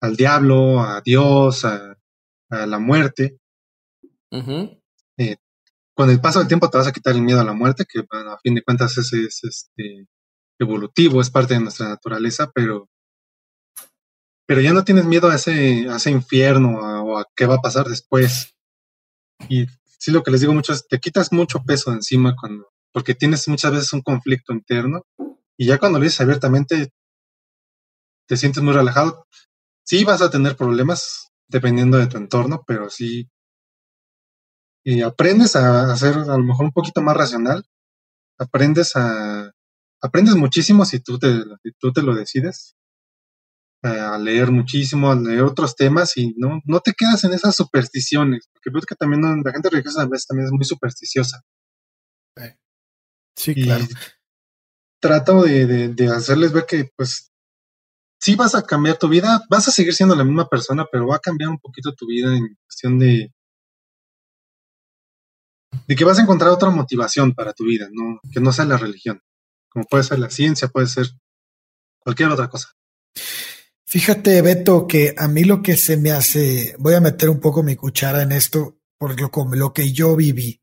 [0.00, 1.96] al diablo, a Dios, a,
[2.50, 3.38] la muerte.
[5.18, 5.36] Eh,
[5.92, 8.00] con el paso del tiempo te vas a quitar el miedo a la muerte, que
[8.00, 10.06] a fin de cuentas es, es este,
[10.60, 12.88] evolutivo, es parte de nuestra naturaleza, pero
[14.46, 17.62] pero ya no tienes miedo a ese, a ese infierno o a qué va a
[17.62, 18.54] pasar después.
[19.48, 19.66] Y
[19.98, 23.48] sí, lo que les digo mucho es, te quitas mucho peso encima cuando, porque tienes
[23.48, 25.02] muchas veces un conflicto interno
[25.56, 26.90] y ya cuando lo dices abiertamente,
[28.26, 29.26] te sientes muy relajado.
[29.84, 33.28] Sí vas a tener problemas dependiendo de tu entorno, pero sí
[34.84, 37.64] y aprendes a, ser a lo mejor un poquito más racional.
[38.38, 39.52] Aprendes a
[40.02, 42.76] aprendes muchísimo si tú te, si tú te lo decides
[43.84, 48.48] a leer muchísimo, a leer otros temas y no, no te quedas en esas supersticiones,
[48.52, 51.42] porque creo que también la gente religiosa a veces también es muy supersticiosa.
[53.36, 53.84] Sí, claro.
[55.00, 57.32] Trato de, de, hacerles ver que, pues,
[58.20, 61.16] sí vas a cambiar tu vida, vas a seguir siendo la misma persona, pero va
[61.16, 63.34] a cambiar un poquito tu vida en cuestión de,
[65.86, 68.78] de que vas a encontrar otra motivación para tu vida, no, que no sea la
[68.78, 69.20] religión,
[69.68, 71.08] como puede ser la ciencia, puede ser
[71.98, 72.72] cualquier otra cosa.
[73.86, 77.62] Fíjate, Beto, que a mí lo que se me hace, voy a meter un poco
[77.62, 79.14] mi cuchara en esto, por
[79.56, 80.60] lo, que yo viví.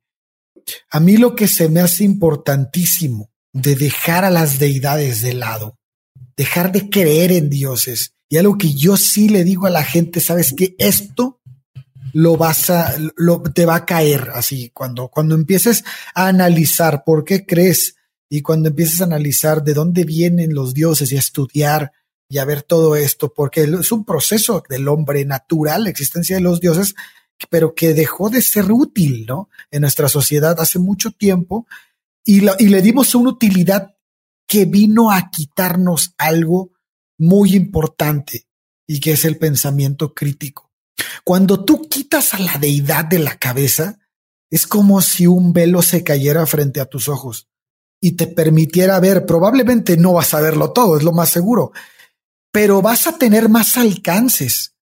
[0.89, 5.77] A mí lo que se me hace importantísimo de dejar a las deidades de lado,
[6.35, 8.13] dejar de creer en dioses.
[8.29, 11.41] Y algo que yo sí le digo a la gente, sabes que esto
[12.13, 15.83] lo vas a, lo, te va a caer así cuando, cuando empieces
[16.13, 17.95] a analizar por qué crees
[18.29, 21.91] y cuando empieces a analizar de dónde vienen los dioses y a estudiar
[22.31, 26.41] y a ver todo esto, porque es un proceso del hombre natural, la existencia de
[26.41, 26.95] los dioses,
[27.49, 29.49] pero que dejó de ser útil, ¿no?
[29.69, 31.67] En nuestra sociedad hace mucho tiempo
[32.23, 33.97] y, y le dimos una utilidad
[34.47, 36.71] que vino a quitarnos algo
[37.17, 38.47] muy importante
[38.87, 40.71] y que es el pensamiento crítico.
[41.25, 43.99] Cuando tú quitas a la deidad de la cabeza,
[44.49, 47.49] es como si un velo se cayera frente a tus ojos
[47.99, 51.73] y te permitiera ver, probablemente no vas a verlo todo, es lo más seguro,
[52.51, 54.75] pero vas a tener más alcances.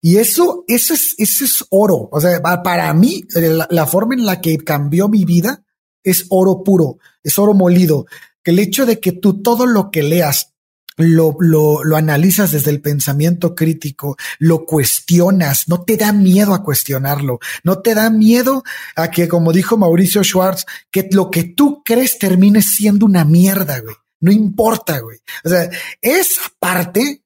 [0.00, 2.08] Y eso, eso es, eso es oro.
[2.12, 5.64] O sea, para mí, la, forma en la que cambió mi vida
[6.04, 8.06] es oro puro, es oro molido.
[8.42, 10.52] Que el hecho de que tú todo lo que leas
[10.96, 16.62] lo, lo, lo analizas desde el pensamiento crítico, lo cuestionas, no te da miedo a
[16.62, 18.62] cuestionarlo, no te da miedo
[18.94, 23.80] a que, como dijo Mauricio Schwartz, que lo que tú crees termine siendo una mierda,
[23.80, 23.96] güey.
[24.26, 25.18] No importa, güey.
[25.44, 25.70] O sea,
[26.02, 27.22] esa parte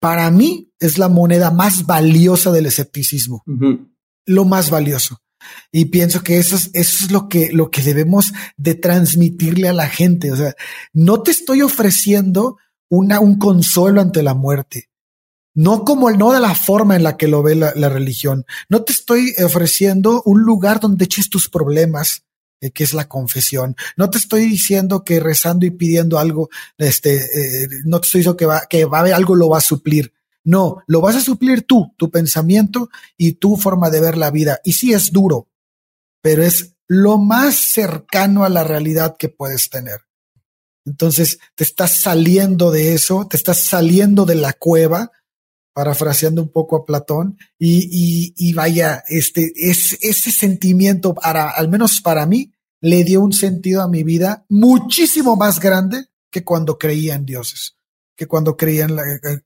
[0.00, 3.44] para mí es la moneda más valiosa del escepticismo.
[4.24, 5.20] Lo más valioso.
[5.70, 9.74] Y pienso que eso es, eso es lo que, lo que debemos de transmitirle a
[9.74, 10.32] la gente.
[10.32, 10.54] O sea,
[10.94, 12.56] no te estoy ofreciendo
[12.88, 14.88] una, un consuelo ante la muerte.
[15.52, 18.46] No como no de la forma en la que lo ve la, la religión.
[18.70, 22.24] No te estoy ofreciendo un lugar donde eches tus problemas,
[22.60, 23.76] que es la confesión.
[23.96, 28.36] No te estoy diciendo que rezando y pidiendo algo, este, eh, no te estoy diciendo
[28.36, 30.12] que va, que va a haber algo lo va a suplir.
[30.44, 34.60] No, lo vas a suplir tú, tu pensamiento y tu forma de ver la vida.
[34.64, 35.48] Y sí es duro,
[36.22, 40.00] pero es lo más cercano a la realidad que puedes tener.
[40.86, 45.12] Entonces te estás saliendo de eso, te estás saliendo de la cueva
[45.78, 52.00] parafraseando un poco a Platón, y, y, vaya, este, es, ese sentimiento, para, al menos
[52.00, 57.14] para mí, le dio un sentido a mi vida muchísimo más grande que cuando creía
[57.14, 57.76] en dioses,
[58.16, 59.40] que cuando creía en la, eh, eh,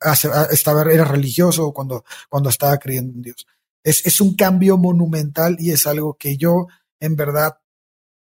[0.49, 3.45] estaba, era religioso o cuando, cuando estaba creyendo en Dios.
[3.83, 6.65] Es, es un cambio monumental y es algo que yo,
[6.99, 7.59] en verdad,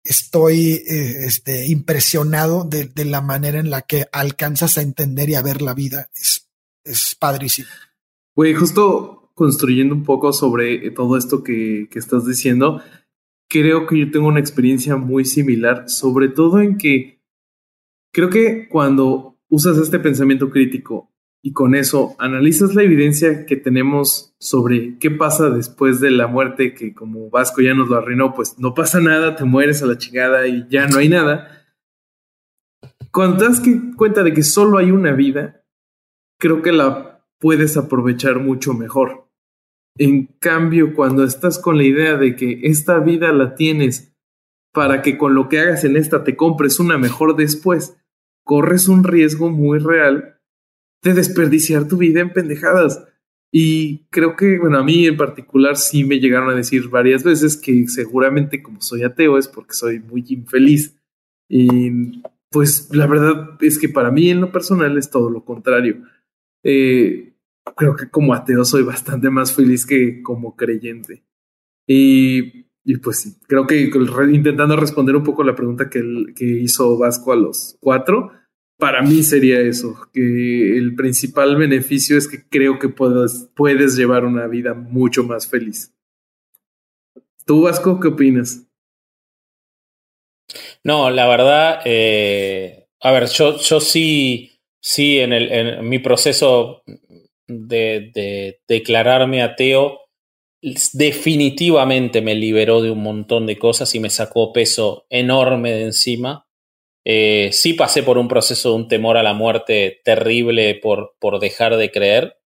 [0.04, 5.34] estoy eh, este, impresionado de, de, la manera en la que alcanzas a entender y
[5.34, 6.12] a ver la vida.
[6.14, 6.48] Es,
[6.88, 7.68] es padrísimo.
[8.38, 12.84] Güey, justo construyendo un poco sobre todo esto que, que estás diciendo,
[13.50, 17.20] creo que yo tengo una experiencia muy similar, sobre todo en que
[18.14, 21.12] creo que cuando usas este pensamiento crítico
[21.42, 26.76] y con eso analizas la evidencia que tenemos sobre qué pasa después de la muerte,
[26.76, 29.98] que como Vasco ya nos lo arruinó, pues no pasa nada, te mueres a la
[29.98, 31.66] chingada y ya no hay nada.
[33.12, 33.64] Cuando te das
[33.96, 35.64] cuenta de que solo hay una vida,
[36.38, 39.28] creo que la puedes aprovechar mucho mejor.
[39.98, 44.14] En cambio, cuando estás con la idea de que esta vida la tienes
[44.74, 47.98] para que con lo que hagas en esta te compres una mejor después,
[48.44, 50.40] corres un riesgo muy real
[51.02, 53.04] de desperdiciar tu vida en pendejadas.
[53.52, 57.58] Y creo que, bueno, a mí en particular sí me llegaron a decir varias veces
[57.58, 60.96] que seguramente como soy ateo es porque soy muy infeliz.
[61.50, 66.04] Y pues la verdad es que para mí en lo personal es todo lo contrario.
[66.64, 67.34] Eh,
[67.76, 71.24] creo que como ateo soy bastante más feliz que como creyente.
[71.88, 72.66] Y,
[73.02, 73.90] pues sí, creo que
[74.32, 76.02] intentando responder un poco la pregunta que,
[76.36, 78.32] que hizo Vasco a los cuatro,
[78.78, 84.24] para mí sería eso, que el principal beneficio es que creo que puedes, puedes llevar
[84.24, 85.94] una vida mucho más feliz.
[87.46, 88.68] ¿Tú, Vasco, qué opinas?
[90.84, 94.57] No, la verdad, eh, a ver, yo, yo sí,
[94.88, 96.82] sí, en, el, en mi proceso
[97.46, 100.00] de, de declararme ateo,
[100.94, 106.48] definitivamente me liberó de un montón de cosas y me sacó peso enorme de encima.
[107.04, 111.40] Eh, sí pasé por un proceso de un temor a la muerte terrible por, por
[111.40, 112.38] dejar de creer.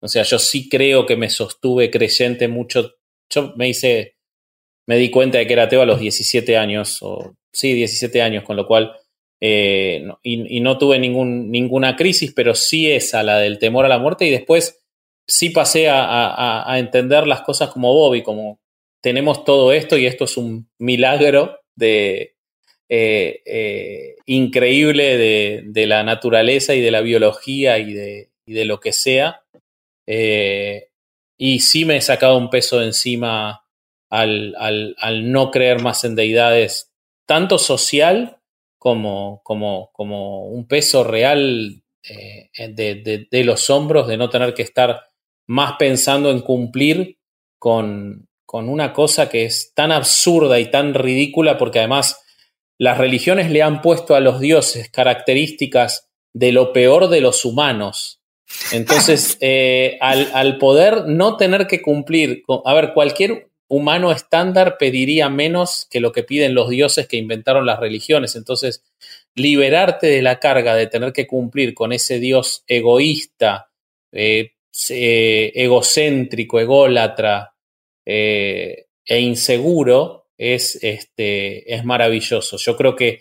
[0.00, 2.94] O sea, yo sí creo que me sostuve creyente mucho.
[3.28, 4.14] Yo me hice,
[4.86, 8.44] me di cuenta de que era ateo a los 17 años, o sí, 17 años,
[8.44, 8.92] con lo cual,
[9.40, 14.26] eh, y, no tuve ninguna crisis, pero sí esa, la del temor a la muerte,
[14.26, 14.80] y después
[15.26, 18.60] sí pasé a, entender las cosas como Bobby, como
[19.00, 22.34] tenemos todo esto y esto es un milagro de,
[22.88, 29.42] eh, eh, increíble de, la naturaleza y de la biología y de, lo que sea.
[31.40, 33.62] Y sí me he sacado un peso encima
[34.10, 36.92] al, no creer más en deidades,
[37.26, 38.37] tanto social
[38.78, 45.02] como, como, como un peso real de, los hombros, de no tener que estar
[45.46, 47.18] más pensando en cumplir
[47.58, 52.24] con, con una cosa que es tan absurda y tan ridícula, porque además
[52.78, 58.20] las religiones le han puesto a los dioses características de lo peor de los humanos.
[58.72, 65.86] Entonces, eh, al, poder no tener que cumplir, a ver, cualquier humano estándar pediría menos
[65.90, 68.34] que lo que piden los dioses que inventaron las religiones.
[68.34, 68.82] Entonces,
[69.34, 73.70] liberarte de la carga de tener que cumplir con ese dios egoísta,
[74.12, 74.52] eh,
[74.90, 77.54] eh, egocéntrico, ególatra
[78.04, 78.86] e
[79.20, 82.56] inseguro, es, este, es maravilloso.
[82.56, 83.20] Yo creo que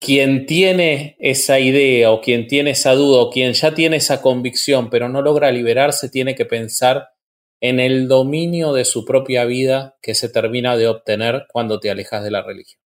[0.00, 4.88] quien tiene esa idea o quien tiene esa duda o quien ya tiene esa convicción
[4.88, 7.10] pero no logra liberarse, tiene que pensar
[7.60, 12.24] en el dominio de su propia vida que se termina de obtener cuando te alejas
[12.24, 12.80] de la religión,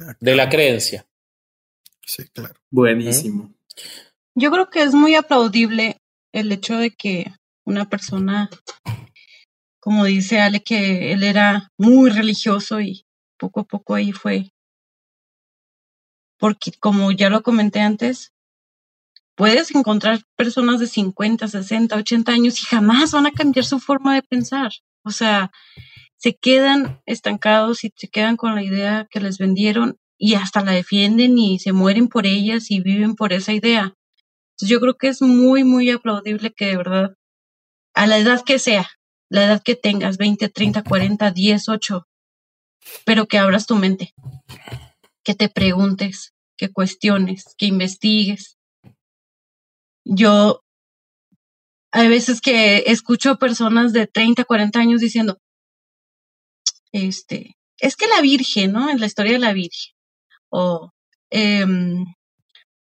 [0.00, 1.06] ah, de la creencia.
[2.04, 2.54] Sí, claro.
[2.70, 3.52] Buenísimo.
[4.34, 6.00] Yo creo que es muy aplaudible
[6.32, 7.26] el hecho de que
[7.64, 8.48] una persona
[9.88, 13.06] como dice Ale, que él era muy religioso y
[13.38, 14.52] poco a poco ahí fue.
[16.38, 18.34] Porque como ya lo comenté antes,
[19.38, 24.16] puedes encontrar personas de 50, 60, 80 años y jamás van a cambiar su forma
[24.16, 24.72] de pensar.
[25.04, 25.52] O sea,
[26.16, 30.72] se quedan estancados y se quedan con la idea que les vendieron y hasta la
[30.72, 33.94] defienden y se mueren por ellas y viven por esa idea.
[34.60, 37.14] Yo creo que es muy, muy aplaudible que de verdad,
[37.94, 38.90] a la edad que sea,
[39.30, 42.08] la edad que tengas, 20, 30, 40, 10, 8,
[43.04, 44.14] pero que abras tu mente,
[45.22, 48.57] que te preguntes, que cuestiones, que investigues.
[50.08, 50.62] Yo
[51.92, 55.38] hay veces que escucho personas de 30, 40 años diciendo,
[56.92, 58.88] este, es que la Virgen, ¿no?
[58.90, 59.92] En la historia de la Virgen.
[60.50, 60.90] O,
[61.30, 62.04] em,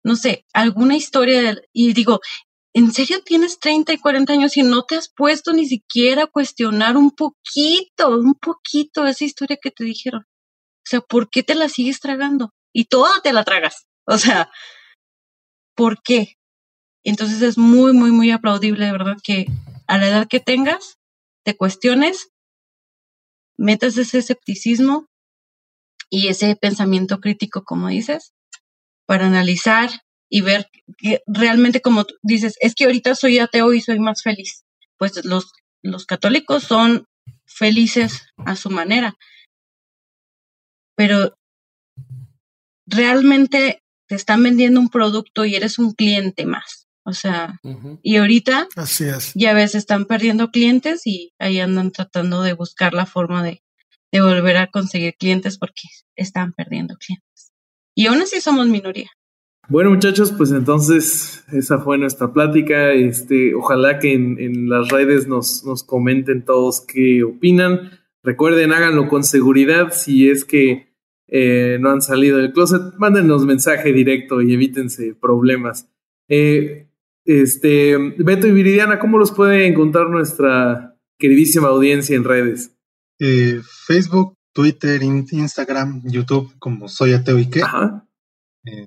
[0.04, 2.20] no sé, alguna historia, y digo,
[2.74, 6.26] ¿en serio tienes 30 y 40 años y no te has puesto ni siquiera a
[6.26, 10.22] cuestionar un poquito, un poquito esa historia que te dijeron?
[10.22, 12.52] O sea, ¿por qué te la sigues tragando?
[12.72, 13.86] Y toda te la tragas.
[14.06, 14.50] O sea,
[15.76, 16.36] ¿por qué?
[17.04, 19.46] Entonces es muy, muy, muy aplaudible, de verdad, que
[19.86, 20.98] a la edad que tengas,
[21.44, 22.28] te cuestiones,
[23.56, 25.06] metas ese escepticismo
[26.10, 28.32] y ese pensamiento crítico, como dices,
[29.06, 29.90] para analizar
[30.28, 30.68] y ver
[30.98, 34.64] que realmente como dices, es que ahorita soy ateo y soy más feliz.
[34.98, 35.52] Pues los,
[35.82, 37.06] los católicos son
[37.44, 39.16] felices a su manera,
[40.96, 41.34] pero
[42.86, 46.81] realmente te están vendiendo un producto y eres un cliente más.
[47.04, 47.60] O sea,
[48.02, 49.32] y ahorita Así es.
[49.34, 53.62] ya ves, están perdiendo clientes y ahí andan tratando de buscar la forma de,
[54.12, 57.52] de volver a conseguir clientes porque están perdiendo clientes.
[57.94, 59.10] Y aún así somos minoría.
[59.68, 62.92] Bueno, muchachos, pues entonces esa fue nuestra plática.
[62.92, 67.98] Este, ojalá que en, en las redes nos, nos comenten todos qué opinan.
[68.22, 69.92] Recuerden, háganlo con seguridad.
[69.92, 70.92] Si es que
[71.28, 75.88] eh, no han salido del closet, mándenos mensaje directo y evítense problemas.
[76.28, 76.88] Eh,
[77.24, 82.76] este, Beto y Viridiana, ¿cómo los puede encontrar nuestra queridísima audiencia en redes?
[83.18, 87.62] Eh, Facebook, Twitter, Instagram, YouTube, como Soy Ateo y qué.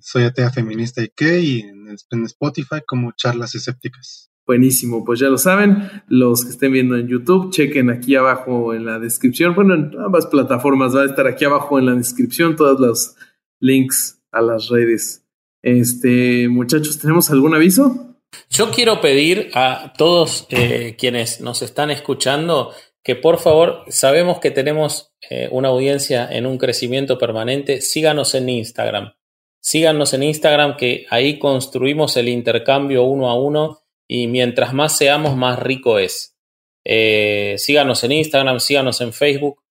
[0.02, 4.32] soy Atea Feminista y qué, y en Spotify como Charlas Escépticas.
[4.48, 8.86] Buenísimo, pues ya lo saben, los que estén viendo en YouTube, chequen aquí abajo en
[8.86, 12.80] la descripción, bueno, en ambas plataformas va a estar aquí abajo en la descripción todos
[12.80, 13.16] los
[13.60, 15.26] links a las redes.
[15.64, 18.14] Este, muchachos, ¿tenemos algún aviso?
[18.49, 24.49] Yo quiero pedir a todos eh, quienes nos están escuchando que por favor, sabemos que
[24.49, 29.14] tenemos eh, una audiencia en un crecimiento permanente, síganos en Instagram.
[29.60, 35.36] Síganos en Instagram que ahí construimos el intercambio uno a uno y mientras más seamos,
[35.36, 36.36] más rico es.
[36.84, 39.62] Eh, síganos en Instagram, síganos en Facebook,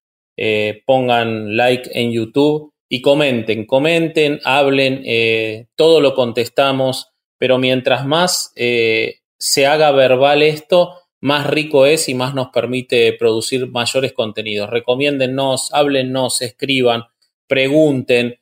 [0.87, 5.05] pongan like en YouTube y comenten, comenten, hablen,
[5.77, 12.35] todo lo contestamos, pero mientras más se haga verbal esto, más rico es y más
[12.35, 14.71] nos permite producir mayores contenidos.
[14.71, 17.05] Recomiéndennos, háblennos, escriban,
[17.47, 18.39] pregunten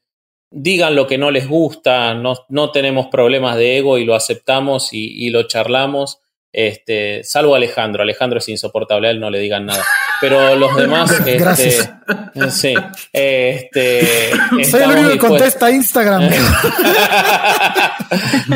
[0.52, 4.90] digan lo que no les gusta, no, no tenemos problemas de ego y lo aceptamos
[4.92, 6.20] y, lo charlamos.
[6.52, 9.82] Este, salvo Alejandro, Alejandro es insoportable, a él no le digan nada.
[10.20, 11.90] Pero los demás, este,
[12.50, 12.74] sí,
[13.12, 14.30] este,
[14.70, 16.28] soy el único que contesta Instagram.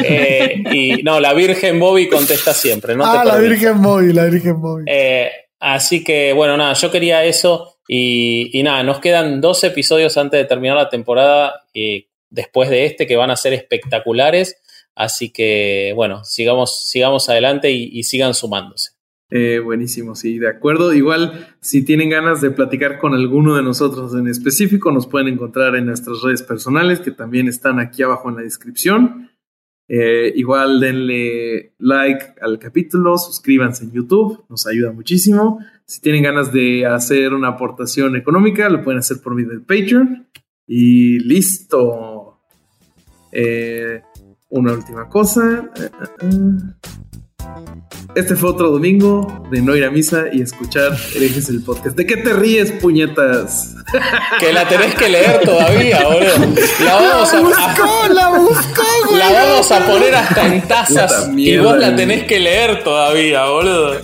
[0.04, 2.94] Eh, y no, la Virgen Bobby contesta siempre.
[2.94, 4.84] No ah, la Virgen Bobby, la Virgen Bobby.
[4.86, 7.76] Eh, así que bueno, nada, yo quería eso.
[7.88, 13.06] Y, nada, nos quedan dos episodios antes de terminar la temporada y después de este
[13.06, 14.60] que van a ser espectaculares.
[14.96, 18.92] Así que bueno, sigamos, sigamos adelante y, sigan sumándose.
[19.30, 20.94] Eh, buenísimo, sí, de acuerdo.
[20.94, 25.76] Igual, si tienen ganas de platicar con alguno de nosotros en específico, nos pueden encontrar
[25.76, 29.30] en nuestras redes personales, que también están aquí abajo en la descripción.
[29.88, 35.60] Eh, igual denle like al capítulo, suscríbanse en YouTube, nos ayuda muchísimo.
[35.84, 40.26] Si tienen ganas de hacer una aportación económica, lo pueden hacer por medio del Patreon.
[40.66, 42.40] Y listo.
[43.30, 44.02] Eh,
[44.48, 45.64] una última cosa.
[48.14, 51.96] Este fue otro domingo de no ir a misa y escuchar herejes el podcast.
[51.96, 53.74] ¿De qué te ríes, puñetas?
[54.40, 56.54] Que la tenés que leer todavía, boludo.
[56.84, 59.18] La vamos a, buscó, la buscó, güey.
[59.18, 64.00] La vamos a poner hasta en tazas y vos la tenés que leer todavía, boludo.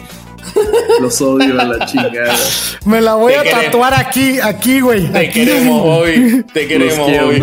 [1.00, 2.36] Los odio a la chingada.
[2.84, 5.10] Me la voy a tatuar aquí, aquí, güey.
[5.10, 6.44] Te queremos, hoy.
[6.52, 7.42] Te queremos, hoy.